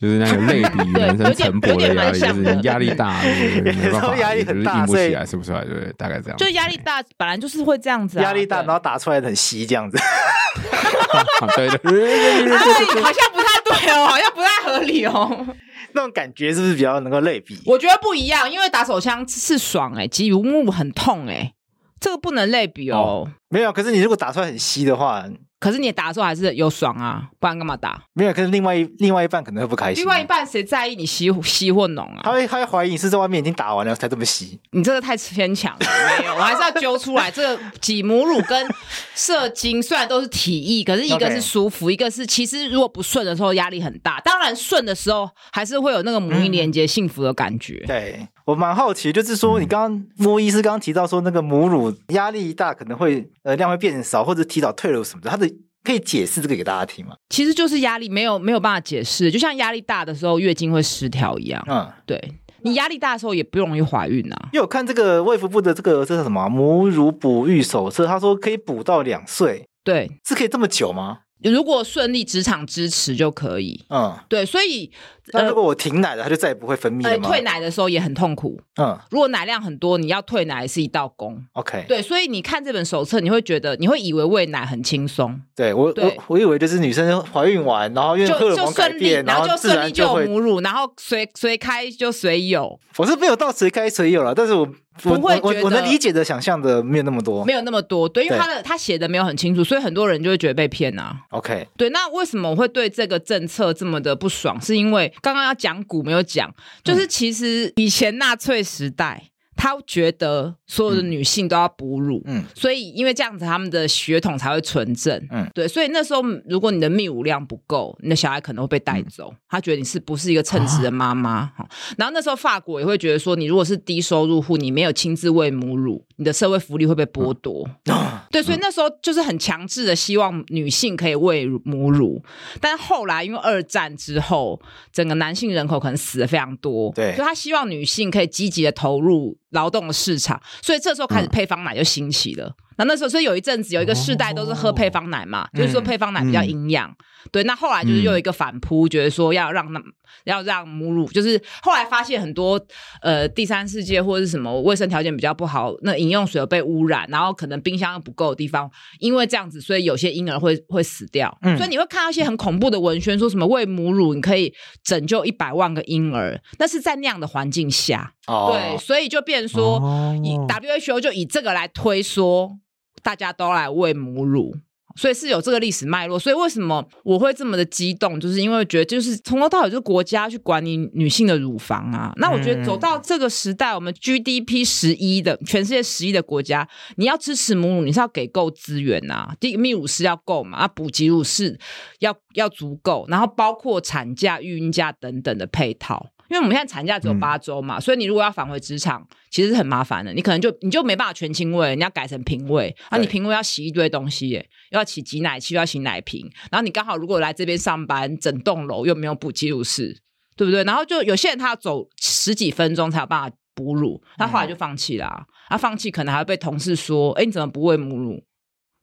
[0.00, 3.20] 就是那个类比于 人生晨勃的压力，就是你压力大，
[3.64, 5.50] 没办法，压力很大，硬不起来，是不是？
[5.52, 6.36] 对对，大概这样。
[6.38, 8.20] 就压力大，本来就是会这样子。
[8.20, 9.98] 压力大，然后打出来很稀，这样子。
[11.56, 15.46] 对对，好像不太对哦，好像不太合理哦。
[15.94, 17.60] 那种感觉是不是比较能够类比？
[17.66, 21.52] 我觉得不一样，因为打手枪是爽哎，挤母乳很痛哎。
[22.00, 25.24] 这个不能类比哦，哦，没有，可是你如果打出来很稀的话。
[25.60, 28.02] 可是你打的时候还是有爽啊，不然干嘛打？
[28.14, 30.02] 没有，可是另外一另外一半可能会不开心。
[30.02, 32.20] 另外一半谁在意你稀稀或浓啊？
[32.24, 34.58] 他会他会怀疑你是在外面已经打完了才这么稀。
[34.72, 35.86] 你这个太牵强了，
[36.18, 37.30] 没有，我还是要揪出来。
[37.30, 38.66] 这个挤母乳跟
[39.14, 44.20] 射精虽然都是体液，可是一个是舒服，一个是其实如果不顺的时候压力很大。
[44.24, 47.80] 当然顺的时候还是会有那个母婴连接幸福的感觉。
[47.84, 55.50] 嗯、对我蛮好奇，就是说你刚刚莫医师刚刚提到说那个母乳压力大可能会呃量会变少或者提早退了什么的，他的。
[55.84, 57.16] 可以解释这个给大家听吗？
[57.30, 61.60] 其实就是压力没有没有办法解释，就像压力大的时候月经会失调一样。
[61.68, 62.22] 嗯，对，
[62.62, 64.48] 你压力大的时候也不容易怀孕啊。
[64.52, 71.22] 因为我看这个卫福部的这个这是什么母乳哺育手册，他说可以哺到两岁，对，是可以这么久吗？
[71.42, 73.84] 如果顺利职场支持就可以。
[73.88, 74.92] 嗯，对，所以
[75.32, 77.28] 那如果我停奶了，它就再也不会分泌了吗？
[77.28, 78.60] 退奶的时候也很痛苦。
[78.80, 81.40] 嗯，如果奶量很多，你要退奶是一道工。
[81.52, 85.40] OK，对，所以你看这本手册，你会觉得你会以为喂奶很轻松。
[85.54, 92.78] 对我，我我以为就是女生怀孕完，然后因为荷尔蒙改变，然后就顺利就有母乳，然后随随开就随有。
[92.96, 94.68] 我是没有到随开随有了，但是我。
[95.02, 101.16] 不会觉得我，我能理解的想象的没有那么多，没有那么多，对，因为他的他写的没有很清楚，所以很多人就会觉得被骗啊。
[101.30, 104.60] OK，对，那为什么我会对这个政策这么的不爽？
[104.60, 109.31] 是因为刚刚要讲古没有讲，就是其实以前纳粹时代。
[109.54, 119.30] 他觉得所有的女性都要哺乳，嗯，所以因为这样子，他们的血统才会纯正，嗯，对，所以那时候如果你的泌乳量不够，你的小孩可能会被带走。
[119.32, 121.46] 嗯、他觉得你是不是一个称职的妈妈？
[121.56, 127.68] 哈、啊，然后那时候法国也会觉得说，你如果是低收入户，你没有亲自喂母乳，你的社会福利会被剥夺。
[127.86, 132.22] 啊、对，所以那时候就是很强制的希望女性可以喂母乳，
[132.60, 134.60] 但是后来因为二战之后，
[134.92, 139.38] 整个男性人口可能死的非常多，对，所以他希望女性可以积极的投入。
[139.52, 142.54] 劳动的市场，所以这时候开始配方奶就兴起了。
[142.76, 146.88] 那、嗯、那时候，所以有一阵子有一个世代都是喝配方奶嘛，哦、就是说配方奶比较营养。
[146.90, 146.96] 嗯、
[147.30, 149.80] 对，那后来就是又有一个反扑，嗯、觉得说要让那
[150.24, 152.60] 要让母乳，就是后来发现很多
[153.00, 161.36] 呃第三世界或者是什么卫生条件比较不好，那饮用水有被污染，然后可能冰箱又不够的地方，因为这样子，所以有些婴儿会会死掉。
[161.42, 168.14] 嗯、所以你会看到一些很恐怖的文宣，说什么喂母乳你可以拯救一百万个婴儿，那是在那样的环境下。
[168.28, 172.56] 哦、对，所以就变成说，哦、以 WHO 就以这个来推说，
[173.02, 174.54] 大家都来喂母乳，
[174.96, 176.18] 所以是有这个历史脉络。
[176.18, 182.12] 所以为什么我会这么的激动，就是因为觉得就是从头到尾就是国家去管理女性的乳房啊。
[182.16, 189.34] 那我觉得走到这个时代，我们 GDP 十一的全世界十一的国家，你要支持母乳，你是要给够资源啊。
[189.40, 191.58] 第泌乳师要够嘛，啊，补给乳是
[191.98, 196.11] 要要足够，然后包括产假、育婴假等等的配套。
[196.32, 200.14] 因为我们现在产假只有八周嘛，嗯、所以你如果要返回职场，其实是很麻烦的。
[200.14, 210.00] 你可能就你就没办法全清喂，你要改成平喂，对啊，你平喂要洗一堆东西耶，又要洗挤奶器，又要洗奶瓶，然后你刚好如果来这边上班，整栋楼又没有补记录室，
[210.34, 210.64] 对不对？
[210.64, 215.26] 然后就有些人他要走十几分钟才有办法哺乳，他后来就放弃了、啊。
[215.50, 218.24] 他、嗯、放弃可能还会被同事说：“哎，你怎么不喂母乳？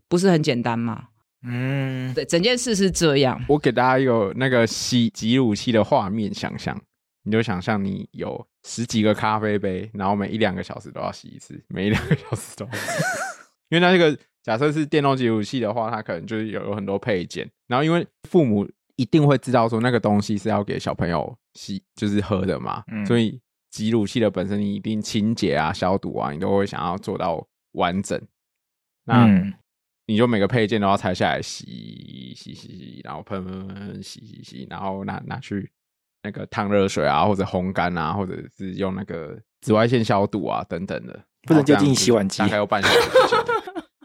[0.07, 1.05] 不是很简单吗？”
[1.41, 3.43] 嗯，对，整件事是这样。
[3.47, 6.79] 我给大家有那个洗挤乳器的画面想象。
[7.29, 13.19] 你就想象你有十几个咖啡杯，然后每一两个小时都要洗一次，每一两个小时都要洗一次。
[13.69, 17.47] 因为那这个假设是电动挤乳器的话，它可能就是有有很多配件。
[17.67, 23.39] 然后因为父母一定会知道说那个东西是要给小朋友洗，就是喝的嘛，嗯、所以
[23.69, 28.19] 挤乳器的本身你一定清洁啊、消毒啊，你都会想要做到完整。
[29.05, 29.27] 那
[30.07, 35.69] 你就每个配件都要拆下来洗洗洗洗，然后喷喷喷洗洗洗，然后拿拿去。
[36.29, 42.99] 那个烫热水啊，或者烘干啊，或者是用那个紫外线消毒啊，等等的，不能丢进洗碗机，大概要半小时。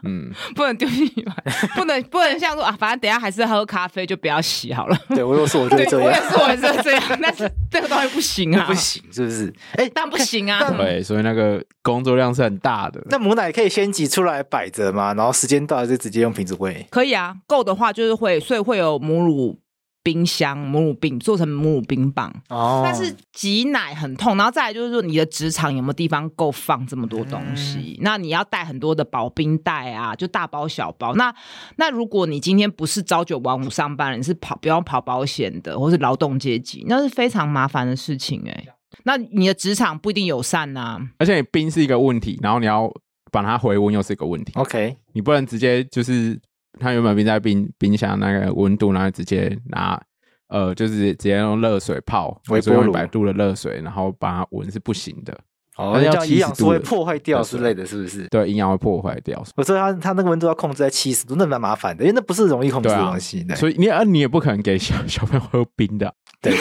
[0.07, 1.35] 嗯，不能丢进洗碗，
[1.75, 4.97] 不能不能像说啊，反正等下还是喝咖啡，就不要洗好了。
[5.09, 9.51] 对，我有说我 就这样，我也是我也是这样，但是这个东西不行啊，不行是不是？
[9.73, 10.71] 哎、欸，但不行啊。
[10.71, 13.01] 对，所以那个工作量是很大的。
[13.09, 15.13] 那母奶可以先挤出来摆着吗？
[15.15, 16.85] 然后时间到了就直接用瓶子喂？
[16.91, 19.59] 可以啊，够的话就是会，所以会有母乳。
[20.05, 27.95] 冰箱母乳冰做成母乳冰棒哦，但是挤奶很痛，然后再来就是说你的职场有没有地方够放这么多东西？
[27.97, 31.15] 嗯、那你要带很多的保冰袋啊，就大包小包。
[31.15, 31.33] 那
[31.77, 38.67] 那如果你今天不是朝九晚五上班，你是跑不用跑保险的，或是劳动阶级，那是非常麻烦的事情哎、欸。
[39.05, 42.87] 那你的职场不一定友善呐、啊，而且冰是一个问题，然后你要
[43.31, 44.53] 把它回温又是一个问题。
[44.53, 46.39] OK，你不能直接就是。
[46.79, 50.01] 它原本冰在冰冰箱那个温度，然后直接拿
[50.47, 55.37] 呃，就是直接用热水泡，微波炉一百度的热水，然后把它温是不行的。
[55.77, 58.27] 哦，要营养素会破坏掉之类的是不是？
[58.29, 59.43] 对，营养会破坏掉。
[59.57, 63.45] 我说它它那个温度要控制在七十度，那蛮麻烦的，因为那不是容易控制的东西。
[63.55, 66.55] 所以你啊，你也不可能给小小朋友喝冰的，对，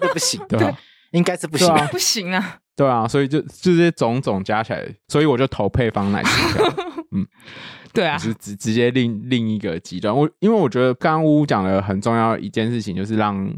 [0.00, 0.76] 那 不行， 对吧？
[1.12, 2.58] 应该是不行，不行啊。
[2.74, 6.30] 对啊，所以就就这些种种加起来，所以我就投配方奶茶。
[7.12, 7.24] 嗯，
[7.96, 10.14] 对啊，就是直直接另另一个极端。
[10.14, 13.50] 我因为我觉得刚刚乌乌讲的很重要一件事情，就是让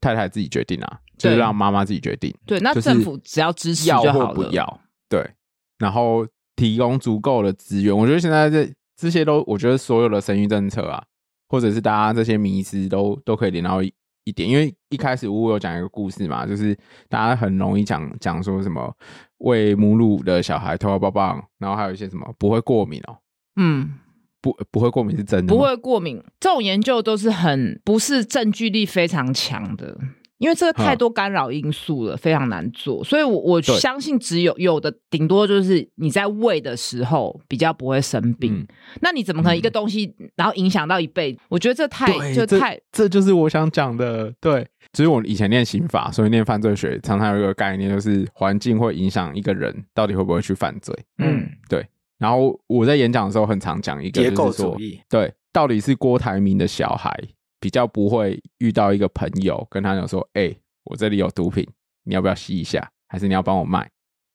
[0.00, 2.34] 太太自己决定啊，就是让妈妈自己决定。
[2.46, 4.06] 对，那政府只要支持就好了。
[4.06, 5.30] 要或不要，对，
[5.78, 7.96] 然后提供足够的资源。
[7.96, 11.04] 我觉得现在这这些都，我觉得所有的生育政策啊，
[11.48, 13.92] 或者是大家这些迷思都都可以连到一。
[14.26, 16.74] 一点，因为一开始乌乌有讲一个故事嘛，就是
[17.10, 18.90] 大家很容易讲讲说什么
[19.40, 23.18] 喂母乳的小孩头发棒棒，然后还有一些什么不会过敏哦，
[23.56, 23.94] 嗯，
[24.40, 29.98] 不不会过敏是真的，不会过敏这种研究都是很不是证据力非常强的。
[30.38, 38.52] 因为这个太多干扰因素了，嗯、非常难做，所以我我相信只有有的顶多就是你在喂的时候比较不会生病。
[38.52, 38.66] 嗯、
[39.00, 41.38] 那你怎么可能一个东西然后影响到一辈子？
[41.40, 44.30] 嗯、我觉得这太就太这，这就是我想讲的。
[44.40, 50.94] 对，其实我以前念刑法，所以念犯罪学常常有一个概念，就是环境会影响一个人到底会不会去犯罪。
[51.18, 51.86] 嗯，对。
[52.18, 57.12] 然后我在演讲的时候很常讲一个结构主义，对，到底是郭台铭的小孩。
[57.60, 61.66] 比较不会遇到一个朋友跟他讲说：“哎、欸，我这里有毒品，
[62.02, 62.86] 你要不要吸一下？
[63.08, 63.90] 还是你要帮我卖？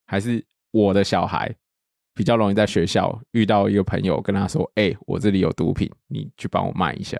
[0.07, 1.55] 还是我的小孩
[2.15, 7.15] 比较容易在学校遇到一个朋友跟他说：‘哎、欸，我这里有毒品，你去帮我卖一下。’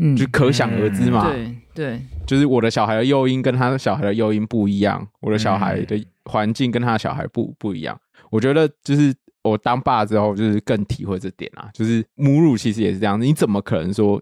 [0.00, 1.30] 嗯，就可想而知嘛。
[1.30, 8.00] 对对，就是我的小孩的诱因跟他的小孩的诱因不一样，我的小孩的环境跟他的小孩不不一样。
[8.30, 9.14] 我觉得就是
[9.48, 11.70] 我当爸之后，就是更体会这点啊。
[11.72, 14.20] 就是母乳其实也是这样，你怎么可能说？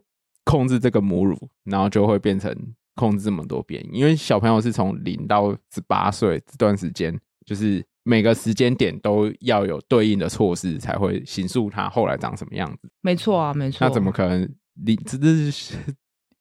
[0.49, 2.57] 控制这个母乳，然后就会变成
[2.95, 3.85] 控制这么多变。
[3.91, 7.13] 因为小朋友是从零到十八岁这段时间，
[7.45, 12.89] 就是每个时间点都要有对应的措施，才会形塑他后来长什么样子。
[13.01, 13.79] 没错啊，没错。
[13.89, 14.49] 那怎么可能？
[14.85, 15.19] 你这
[15.51, 15.75] 是？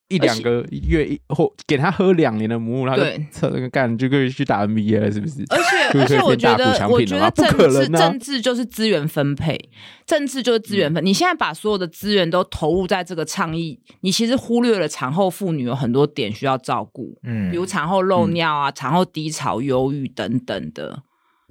[0.07, 5.43] 一两个月或给他喝两年的母乳，他就扯那个干就可以去打 NBA 了，是不是？
[5.49, 9.57] 而且而且，我觉得我觉得政治政治就是资源分配，
[10.05, 11.03] 政治就是资源分。
[11.03, 21.01] 你现在把所有的资源都投入在这个倡议，你其实忽略了产后妇女有很多点需要照顾，嗯，比如产后漏尿啊、产后低潮、忧郁等等的，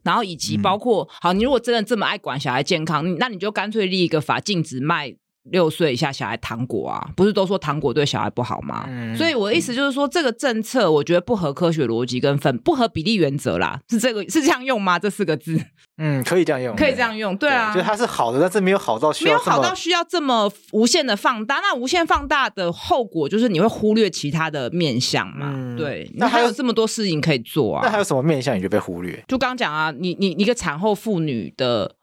[0.05, 5.17] 然后以及包括好，你如果真的这么爱管小孩健康，那你就干脆立一个法禁止卖。
[5.51, 8.85] 六岁以下小孩糖果啊，不是都说糖果对小孩不好吗？
[8.89, 14.99] 嗯、所以我的意思就是说，这个政策我觉得不合科学逻辑跟分不合比例原则啦，是这个是这样用吗？
[14.99, 15.61] 这四个字，
[15.99, 21.57] 嗯，可以这样用，可以这样用，对啊，就它是好的，但是没有好到需要没有好到需要这么无限的放大。
[21.57, 25.53] 那无限放大的后果就是你会忽略其他的面向嘛？
[25.55, 27.83] 嗯、对，那还有这么多事情可以做啊。
[27.85, 29.23] 那还有什么面向你就被忽略？
[29.29, 31.97] 就刚讲啊，你你一个产后妇女的。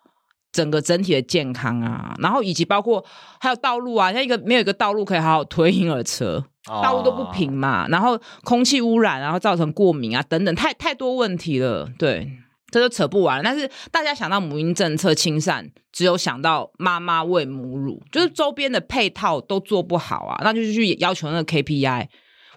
[0.52, 3.04] 整个整体的健康啊，然后以及包括
[3.40, 11.90] 还有道路啊，像一个没有一个道路可以好好推婴儿车，道路都不平嘛，然后空气污染，然后造成过敏啊等等，太太多问题了。
[11.98, 12.30] 对，
[12.70, 13.42] 这就扯不完。
[13.44, 22.08] 但是大家想到母婴政策亲善，只有想到妈妈喂母乳，就是周边的配套都做不好啊，那就是去要求那个 KPI。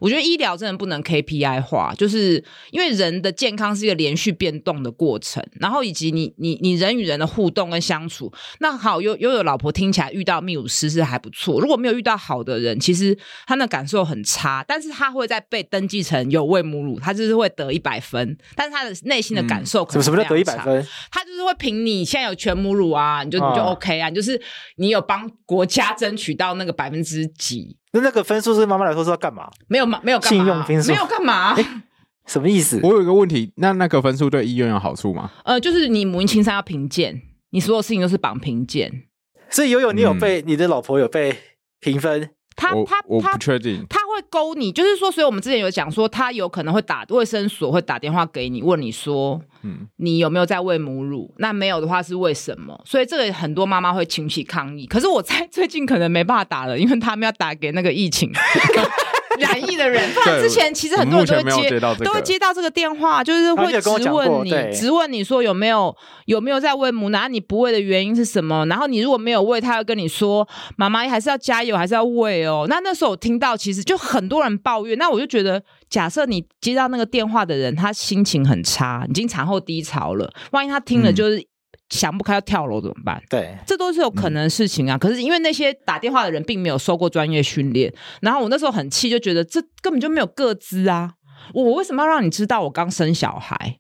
[0.01, 8.33] 我觉得医疗真的不能 KPI 化，就是因为人的健康是一个连续变动的过程，然后以及你你你人与人的互动跟相处。
[8.59, 14.65] 那好，有又有老婆听起来遇到泌乳师是还不错，如果没有遇到好的人，其实他的感受很差。
[14.67, 20.87] 但是他会在被登记成有喂母乳，他就是会得一百分，但是他的内心的感受可能、嗯、什么叫得一百分？
[21.11, 24.41] 他就是会凭你现在有全母乳啊，你就你就 OK 啊，你就是
[24.77, 27.77] 你有帮国家争取到那个百分之几。
[27.95, 29.49] 那那个分数是妈妈来说是要干嘛？
[29.69, 30.37] 没有嘛，没有干嘛？
[30.37, 31.55] 信用分数没有干嘛？
[31.57, 31.67] 欸，
[32.27, 32.81] 什么意思？
[32.83, 35.31] 我有一个问题，那那个分数对医院有好处吗？
[35.45, 39.05] 呃，就是你母婴亲生要评鉴，你所有事情都是绑评鉴。
[39.49, 41.39] 所以悠悠，你有被、嗯、你的老婆有被
[41.81, 42.31] 评分？
[42.57, 51.35] 他他我不确定，他会勾你，就是说，所以我们之前有讲说，他有可能会打卫生所，会打电话给你，问你说，嗯，你有没有在喂母乳？
[51.39, 52.81] 那没有的话是为什么？
[52.85, 54.87] 所以这个很多妈妈会群起抗议。
[54.87, 58.31] 可是我猜最近可能没办法打了，因为他们要打给那个疫情。
[59.41, 65.95] 染疫的人，不然之前其实很多人都会接，接这个、都会接到这个电话，就是会质问你，质问你说有没有
[66.27, 68.65] 有没有在喂母奶，你不喂的原因是什么？
[68.67, 72.67] 然后你如果没有喂，他会跟你说，妈妈还是要加油，还是要喂哦。
[72.69, 81.45] 那那时候我听到，其实就很多人抱怨，那我就觉得，假设你接到那个电话的人，他心情很差，已经产后低潮了，万一他听了就是。
[81.91, 83.23] 嗯想不开要跳楼怎么办？
[83.29, 84.97] 对，这都是有可能的事情啊。
[84.97, 91.13] 嗯、可是因为那些打电话的人并没有受过专业训练，然后我那时候很气，就觉得这根本就没有个资啊！
[91.53, 93.79] 我为什么要让你知道我刚生小孩？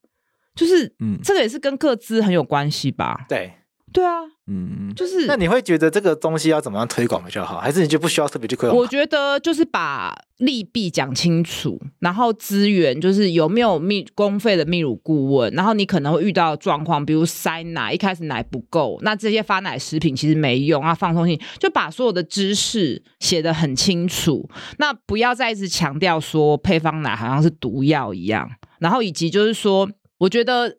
[0.55, 3.25] 就是，嗯，这个也是跟个资很有关系吧？
[3.29, 3.55] 对，
[3.95, 4.19] 对啊。
[4.47, 8.77] 嗯，就是那你会觉得这个东西要怎么样推广比较好，还是你就不需要特别去推广？
[8.77, 24.47] 我觉得就是把利弊讲清楚，然后资源就是有没有泌公费的泌乳顾问，然后你可能会遇到状况，比如塞奶，一开始奶不够，那这些发奶食品其实没用啊，放松性就把所有的知识写得很清楚，
[24.79, 29.89] 那不要再一直强调说配方奶好像是毒药一样，然后以及就是说，
[30.19, 30.77] 我觉得。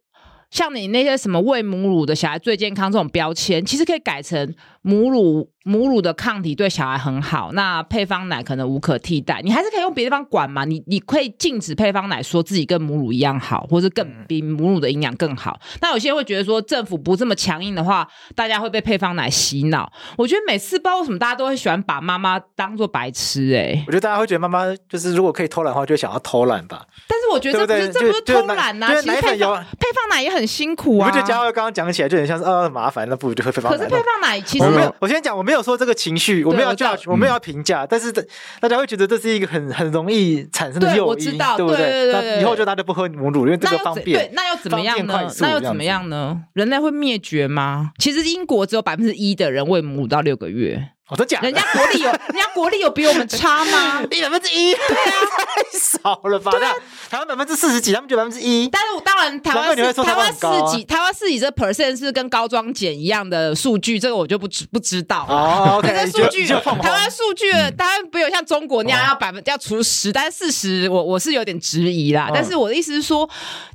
[0.55, 5.49] 像你那些什么喂母乳的小孩最健康这种标签，其实可以改成母乳。
[5.67, 10.63] 母乳的抗体对小孩很好，那配方奶可能无可替代，你还是可以用别的地方管嘛。
[10.63, 15.59] 你你可以禁止配方奶，说自己跟母乳一样好，或是更比母乳的营养更好。
[15.81, 19.91] 那有些人会觉得说，政府不这么强硬的话，大家会被配方奶洗脑。
[20.19, 23.83] 我觉得每次不知道为什么大家都会喜欢把妈妈当做白痴哎、欸。
[23.87, 26.85] 我觉得大家会觉得妈妈就是如果可以偷懒的话，就想要偷懒吧。
[27.07, 31.07] 但是我觉得这不是这不是偷懒呐、啊，其实配方配方奶也很辛苦啊。
[31.07, 33.77] 我觉得佳慧刚刚讲起来就很像是呃麻烦，那不如就会配方奶。
[33.79, 36.43] 可是配方奶其实我没有，我先讲，我没有说这个情绪。
[36.43, 38.11] 我没有要 judge，我没有要评价，但是
[38.59, 44.19] 大家会觉得这是一个很很容易产生的诱因，对不对，那以后就大家不喝母乳，因为这个方便。
[44.19, 45.27] 对，那又怎么样呢？
[45.39, 46.43] 那又怎么样呢？
[46.53, 47.91] 人类会灭绝吗？
[47.97, 50.89] 其实英国只有百分之一的人喂母乳到六个月。
[51.09, 54.01] 我都讲，人家国力有， 人家国力有比我们差吗？
[54.09, 56.49] 一百分之一，对啊， 太少了吧？
[56.49, 56.73] 对啊，
[57.09, 58.67] 台湾百分之四十几，他们就百分之一。
[58.69, 65.27] 但是我当然，台湾是台湾四几，台湾四几这 percent 是跟高装检一样的数据，这个我就不知不知道。
[65.29, 72.31] 哦，OK，这数据，台湾数据，当然不有像中国那样要百分要除十，但是四十，我我是有点质疑啦。
[72.33, 73.29] 但是我的意思是说，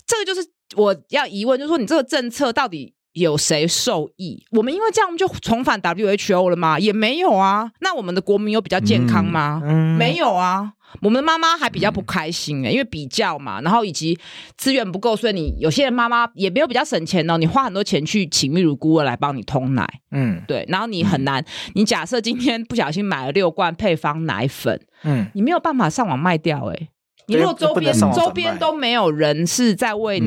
[0.05, 2.93] 这个就是我要疑问，就是说你这个政策到底。
[3.13, 4.45] 有谁受益？
[4.53, 6.79] 我们因为这样就重返 WHO 了吗？
[6.79, 7.71] 也没有啊。
[7.81, 9.61] 那我们的国民有比较健康吗？
[9.65, 10.73] 嗯嗯、没有啊。
[11.03, 14.19] 我们的妈妈还比较不开心哎、欸，嗯、因为比较嘛，然后以及
[14.57, 17.39] 资源不够，所以你有些人妈妈也没有比较省钱哦。
[17.39, 20.65] 你花很多钱去请泌乳顾问来帮你通奶，嗯，对。
[20.69, 21.47] 然后你很难，嗯、
[21.77, 26.89] 你假设今天不小心买了六罐配方奶粉，嗯，你没有办法上网卖掉哎、欸。
[27.27, 30.21] 你如果周边周边都没有人是在喂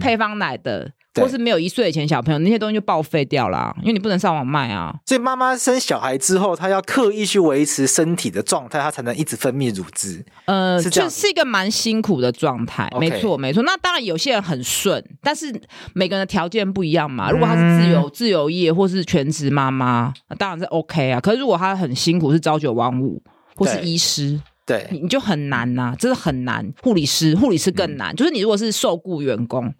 [0.00, 0.92] 配方奶的。
[1.22, 4.94] 或是没有一岁以前小朋友那些东西就报废掉了，啊，因为你不能上网卖啊。
[5.06, 10.24] 所以妈妈生小孩之后，她要刻意去维持身体的状态，她才能一直分泌乳汁。
[10.46, 13.62] 呃，是这是一个蛮辛苦的状态.没错没错。
[13.62, 15.54] 那当然有些人很顺，但是
[15.94, 17.30] 每个人的条件不一样嘛。
[17.30, 21.20] 如果她是自由、嗯、自由业或是全职妈妈，当然是 OK 啊。
[21.20, 23.22] 可是如果她很辛苦，是朝九晚五
[23.54, 26.68] 或是医师，对，你就很难呐，啊，真的很难。
[26.82, 29.72] 护理师护理师更难，嗯、就是你如果是受雇员工。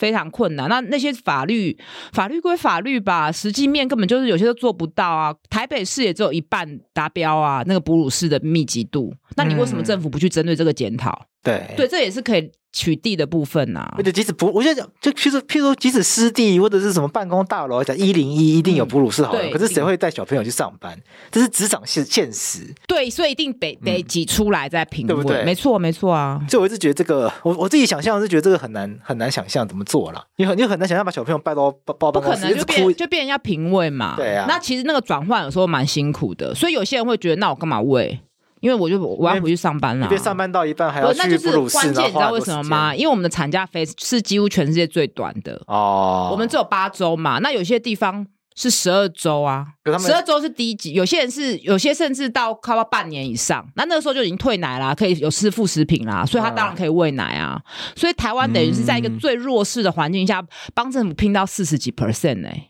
[0.00, 1.76] 非常困难，那那些法律
[2.14, 5.34] 法律归法律吧，实际面根本就是有些都做不到啊。
[5.50, 11.26] 台北市也只有一半达标啊，那个哺乳室的密集度，那你为什么政府不去针对这个检讨？
[11.42, 12.50] 对对，这也是可以。
[12.72, 20.96] 取缔的部分呐、啊，而且即使不，我现在讲，就譬如譬如说，即使湿地或者是什么办公大楼，讲一零一一定有哺乳室好了，嗯、可是谁会带小朋友去上班？
[21.32, 22.72] 这是职场现现实。
[22.86, 25.44] 对，所以一定得得挤出来再评论，对不对？
[25.44, 26.40] 没错，没错啊。
[26.48, 30.24] 所以我一直觉得这个，我我自己想象是觉得这个很难很难想象怎么做了。
[30.36, 34.14] 你很你很难想象把小朋友带到包办公室，不可能就变就变人家评喂嘛。
[34.16, 34.46] 对啊。
[34.48, 38.20] 那其实那个转换有时候蛮辛苦的，所以有些人会觉得，那我干嘛喂？
[38.60, 42.94] 因为我就我要回去上班了，上班到一半还要那就是关键，你知道为什么吗？
[42.94, 47.38] 因为我们的产假费是几乎全世界最短的哦，我们只有八周嘛。
[47.38, 49.66] 那有些地方是十二周啊，
[49.98, 57.58] 十二周是低级，有些人是有些甚至到靠到半年以上，那那个时候就已经退奶啦，可以有吃副食品啦，所以他当然可以喂奶啊。
[57.96, 60.44] 所以台湾等于是在一个最弱势的环境下，
[60.74, 62.68] 帮政府拼到四十几 percent 哎，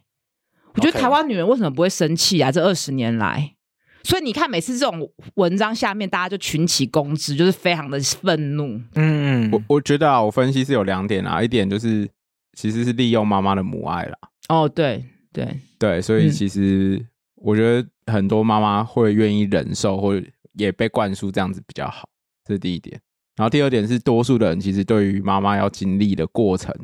[0.75, 2.53] 我觉得台湾女人为什么不会生气啊？
[2.53, 3.55] 这二十年来。
[4.03, 8.81] 所以你看，每次这种文章下面，大家就群起攻之，就是非常的愤怒。
[8.95, 12.09] 嗯，我我觉得啊，我分析是有两点啊，一点就是
[12.57, 14.19] 其实是利用妈妈的母爱啦。
[14.49, 22.09] 哦，对对对，所以其实我觉得很多妈妈会愿意忍受，或者也被灌输这样子比较好，
[22.47, 22.99] 这是第一点。
[23.37, 26.75] 然后第二点是，多数的人其实对于妈妈要经历的过程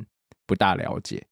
[0.46, 1.26] 不大了解，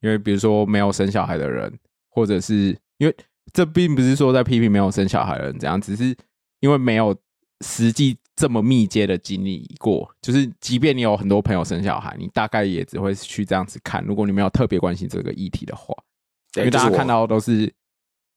[0.00, 1.78] 因为比如说没有生小孩的人，
[2.08, 3.16] 或者是因为。
[3.52, 6.14] 这并不是说在批评没有生小孩的人怎样，只是
[6.60, 7.16] 因为没有
[7.64, 10.08] 实际这么密接的经历过。
[10.22, 14.04] 就是即便你有很多朋友生小孩，你大概也只会去这样子看。
[14.04, 15.94] 如果你没有特别关心这个议题的话，
[16.56, 17.72] 因为大家看到的都是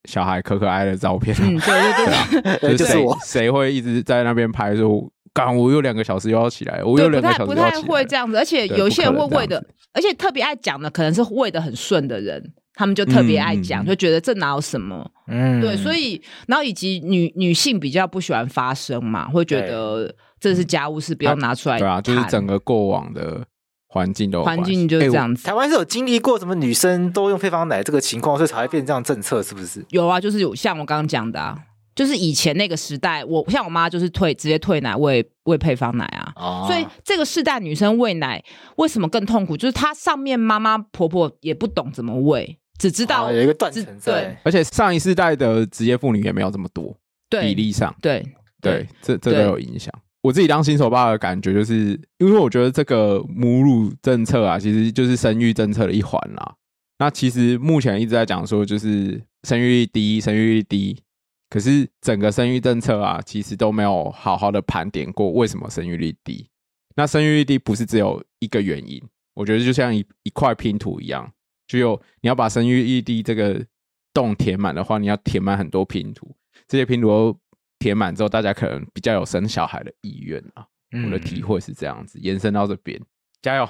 [0.09, 1.35] 小孩可可爱的照片。
[1.39, 7.81] 嗯，对对 对，就是谁谁会一直在那边拍说，刚我有两个小时又要起来，我有两个小时又要起来。
[7.81, 12.53] 不太会这样子，而且有些人会喂的，而且特别爱讲的，可能是喂的很顺的人。
[12.75, 21.77] 他们就特别爱讲，嗯、就觉得这哪有什么，嗯，对，所以然后以及女女性比较不喜欢发声嘛，会觉得这是家务事，不要拿出来。
[21.77, 23.45] 对啊，就是整个过往的
[23.87, 25.43] 环境都有环境就是这样子。
[25.43, 29.85] 欸、台湾是有经历过什么女生都用配方奶这个情况，所以才会变成这样政策，是不是？
[29.89, 31.55] 有啊，就是有像我刚刚讲的啊，
[31.95, 38.43] 就是以前那个时代，我像我妈就是退直接退奶喂喂配方奶啊，哦、所以这个世代女生喂奶
[38.77, 39.55] 为什么更痛苦？
[39.55, 46.95] 就是她上面妈妈婆婆也不懂怎么喂，只知道、哦、有一个断层在，对，而且上一世代的职业妇女也没有这么多，
[47.29, 48.21] 对比例上，对
[48.61, 49.93] 对，对，这这都有影响。
[50.21, 56.55] 我自己当新手爸的感觉就是，因为我觉得这个母乳政策啊，其实就是生育政策的一环啦。
[56.99, 61.03] 那其实目前一直在讲说，就是生育率低，生育率低。
[61.49, 66.47] 可是整个生育政策啊，其实都没有好好的盘点过为什么生育率低。
[66.95, 69.01] 那生育率低不是只有一个原因，
[69.35, 71.29] 我觉得就像一一块拼图一样，
[71.73, 73.65] 就有你要把生育异地这个
[74.13, 76.35] 洞填满的话，你要填满很多拼图，
[76.67, 77.39] 这些拼图都。
[77.79, 80.65] 填满之后，大家可能比较有生小孩的意愿啊。
[80.93, 82.97] 嗯、我的体会是这样子，延伸到这边，
[83.41, 83.67] 加油！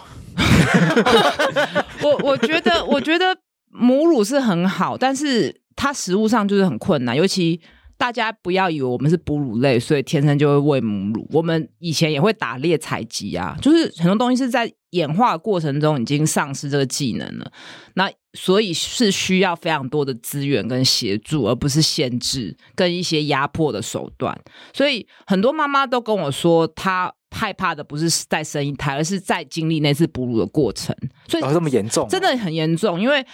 [2.03, 3.35] 我我觉得，我觉得
[3.69, 7.59] 母乳是很好，但是它食物上就是很困难，尤其。
[8.03, 11.25] 大家不要以为我们是哺乳类，所以天生就会喂母乳。
[11.31, 17.49] 我们以前也会打猎采集啊，就是很多东西是在演化过程中已经丧失这个技能了。
[17.93, 24.37] 那所以是需要非常多的资源跟协助，而不是限制跟一些压迫的手段。
[24.73, 30.93] 所以很多妈妈都跟我说，她害怕的不是再生一胎，而是在经历那次哺乳的过程。
[31.29, 33.25] 所以这么严重，真的很严重，因为。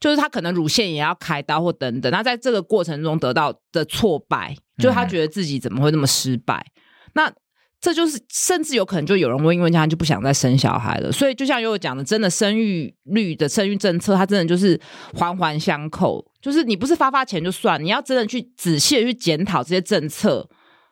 [0.00, 6.64] 就是他可能乳腺也要开刀或等等，那在这个过程中得到的挫败，就是他觉得自己怎么会那么失败？
[6.74, 6.80] 嗯、
[7.14, 7.32] 那
[7.80, 11.12] 这就是甚至有可能就有人会因为这样就不想再生小孩了。
[11.12, 14.80] 所以就像悠悠讲的，真的生育率的生育政策，它真的就是
[15.14, 20.48] 环环相扣，就是你不是发发钱就算，你要真的去仔细的去检讨这些政策。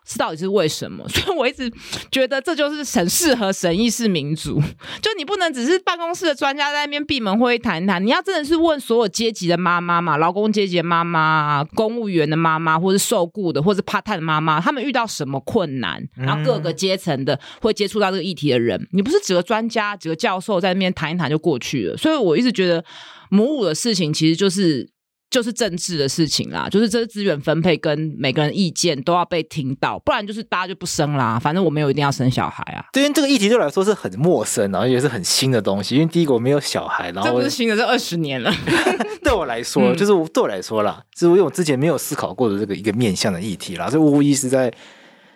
[0.06, 1.06] 是到底是为什么？
[1.08, 1.70] 所以我一直
[2.10, 4.60] 觉得这就是很适合审议式民主。
[5.00, 21.96] 就你不能只是办公室的专家在那边闭门会议谈谈，你要真的是问所有阶级的妈妈嘛，劳工阶级的妈妈、公务员的妈妈，或是受雇的，或是 part time 的妈妈，他们遇到什么困难，然后各个阶层的会接触到这个议题的人，你不是几个专家、几个教授在那边谈一谈就过去了。
[21.96, 22.84] 所以我一直觉得
[23.30, 24.93] 母乳的事情其实就是。
[25.34, 31.40] 就是政治的事情啦，就是这资源分配跟每个人意见都要被听到，不然就是大家就不生啦。
[31.40, 32.84] 反正我没有一定要生小孩啊。
[32.92, 35.96] 对，因为这个议题对我来说是很陌生，然后也是很新的东西。
[35.96, 38.54] 因为第一个我没有小孩，然后这不是新的，这二十年了。
[39.24, 44.72] 对我来说，嗯、就是对我来说啦，就是因为我之前没有思考过的这个一个面向的议题啦，所以无疑是在。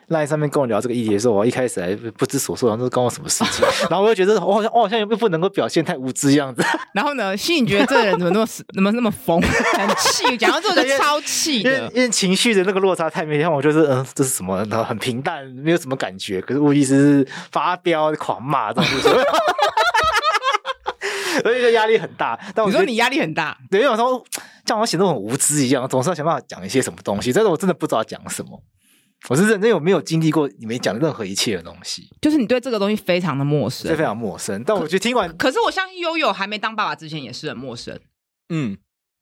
[0.09, 3.65] 赖上面跟我聊这个议题的时候，我一开始还不知所措，然后这是关我什么事情？
[3.91, 6.65] 然后我就觉得我好像我好像又不能够表现太无知样子。
[6.95, 14.65] 然后呢，心里觉得这个人怎么那么怎么那么疯，很气，讲到这个就超气的，因为因为情绪的那个落差太明显，我就是嗯，这是什么？
[14.71, 16.41] 然后很平淡，没有什么感觉。
[16.41, 19.13] 可是无疑是发飙狂骂这种事情，
[21.43, 22.39] 所以就压力很大。
[22.55, 24.25] 但我你说你压力很大，对，因为我说
[24.65, 28.61] 像我显得很无知一样，总是要想办法讲一些什么东西，但是我真的不知道讲什么。
[29.29, 34.63] 我是认真有没有经历过你没讲的任何一切的东西，就是你对这个东西非常的陌生，非常陌生。
[34.65, 37.99] 但我觉得听完，可是我相信悠悠还没当爸爸之前也是很陌生。
[38.49, 38.79] 嗯，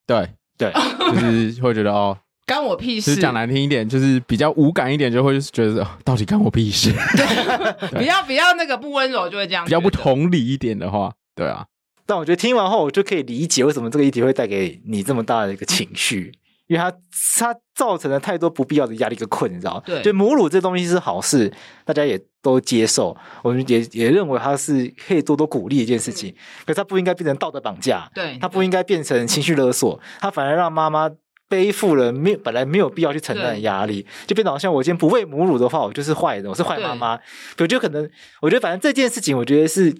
[0.07, 0.72] 对对，
[1.12, 3.16] 就是会觉得哦， 干我屁事。
[3.16, 6.92] 讲难听一点，就是比较无感一点，就会觉得到底干我屁事。
[7.16, 9.64] 对，比较比较那个不温柔，就会这样。
[9.64, 11.66] 比较不同理一点的话，对啊。
[12.09, 16.32] 但我觉得听完后，我就可以理解为什么这个议题会带给你这么大的一个情绪。
[16.67, 16.91] 因为它
[17.39, 19.81] 它造成了太多不必要的压力跟困扰。
[19.87, 21.53] 对，就母乳这东西是好事，
[21.85, 26.31] 大家也都接受，我们也也认为它是可以多多鼓励一件事情。
[26.31, 26.35] 嗯、
[26.67, 31.11] 可是它不应该变成道德绑架，对，它不应该变成情绪勒索，它反而让妈妈
[31.49, 37.19] 背负了没有本来没有必要去承担的压力，就变得好像我今天不喂母乳的话，我就是坏人，我是坏妈妈。
[37.59, 38.11] 我觉得可能，
[38.41, 39.95] 我觉得反正这件事情，我觉得是。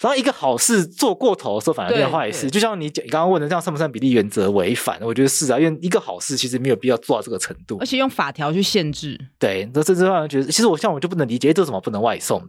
[0.00, 2.50] 然后一个好事做过头的时候，反而变坏事。
[2.50, 4.98] 就像你刚刚问的这样，算不算比例原则违反？
[5.00, 9.18] 我觉得是啊，因为一个好事其实没有必要做到这个程度，而且用法条去限制。
[9.38, 12.42] 对，这甚至让人觉得，其实我像我就不能理解，这怎么不能外送？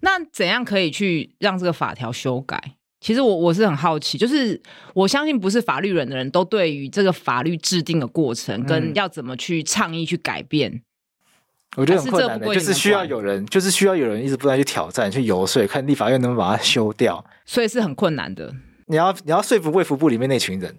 [0.00, 2.76] 那怎样可以去让这个法条修改？
[3.00, 4.60] 其实我我是很好奇，就是
[4.94, 10.82] 我相信不是法律人的人都对于这个法律制定的过程跟要怎么去倡议去改变。
[11.76, 17.24] 我觉得很困难的，就是需要有人，就是需要有人一直不断去挑战、去游说，看立法院能不能把它修掉。
[17.46, 18.54] 所以是很困难的。
[18.86, 20.76] 你要你要说服卫福部里面那群人，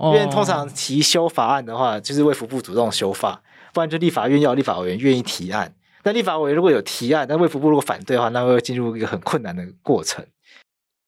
[0.00, 3.42] 因为通常提修法案的话，就是卫福部主动修法，
[3.74, 5.74] 不然就立法院要立法委员愿意提案。
[6.02, 10.24] 但立法委员如果有提案，但卫福部如果反对的话，那会进入一个很困难的过程。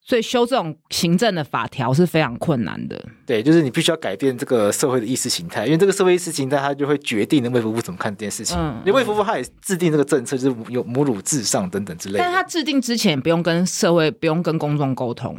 [0.06, 3.02] 所以修这种行政的法条是非常困难的。
[3.24, 8.58] 对，就是你必须要改变这个社会的意识形态，因为这个社会意识形态它就会决定了卫福部怎么看这件事情。
[8.58, 12.18] 嗯，因为卫福部它也制定这个政策，就是有母乳至上等等之类的。
[12.18, 15.34] 但是它制定之前不用跟社会、不用跟公众沟通。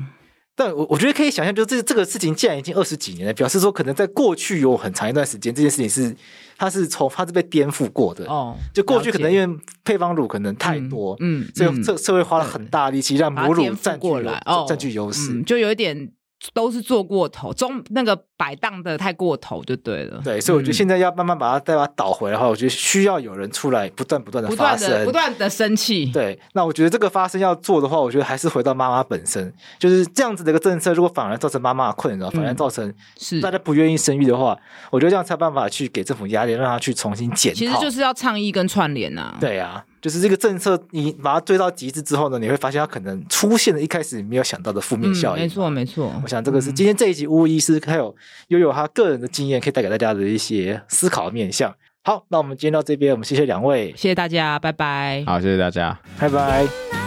[0.56, 6.16] 但我我觉得可以想象，就是这这个事情既然已经二十几年了，表示说可能在过去有很长一段时间，这件事情是
[6.58, 8.56] 它是从它是被颠覆过的哦。
[8.74, 16.12] 就过去可能因为配方乳可能太多，嗯，嗯所以社社会花了很大力气让母乳占据了占据优势，就有一点。
[16.54, 20.22] 都是做过头，中那个摆荡的太过头就对了。
[20.24, 26.06] 对，所以我觉得现在要慢慢把它再把它倒回来的话，我觉得需要有人出来不断不断的发声，不断的生气。
[26.08, 34.58] 对，那我觉得这个发生要做的话，我觉得还是回到妈妈本身，就是这样子的一个政策，如果反而造成妈妈的困扰，反而造成是大家不愿意生育的话，
[34.92, 37.58] 我觉得这样才有办法去给政府压力，让他去重新检讨。
[37.58, 39.36] 其实就是要倡议跟串联呐。
[39.40, 39.84] 对啊。
[40.06, 45.42] 就是这个政策，你把它追到极致之后呢，你会发现它可能出现了一开始没有想到的负面效应。
[45.42, 46.14] 没错，没错。
[46.22, 48.16] 我想这个是今天这一集巫医师还有
[48.50, 51.74] 拥有他个人的经验，可以带给大家的一些思考面向。
[52.04, 55.24] 好，那我们今天到这边，我们谢谢两位，谢谢大家，拜拜。
[55.26, 57.05] 好，谢谢大家，拜拜。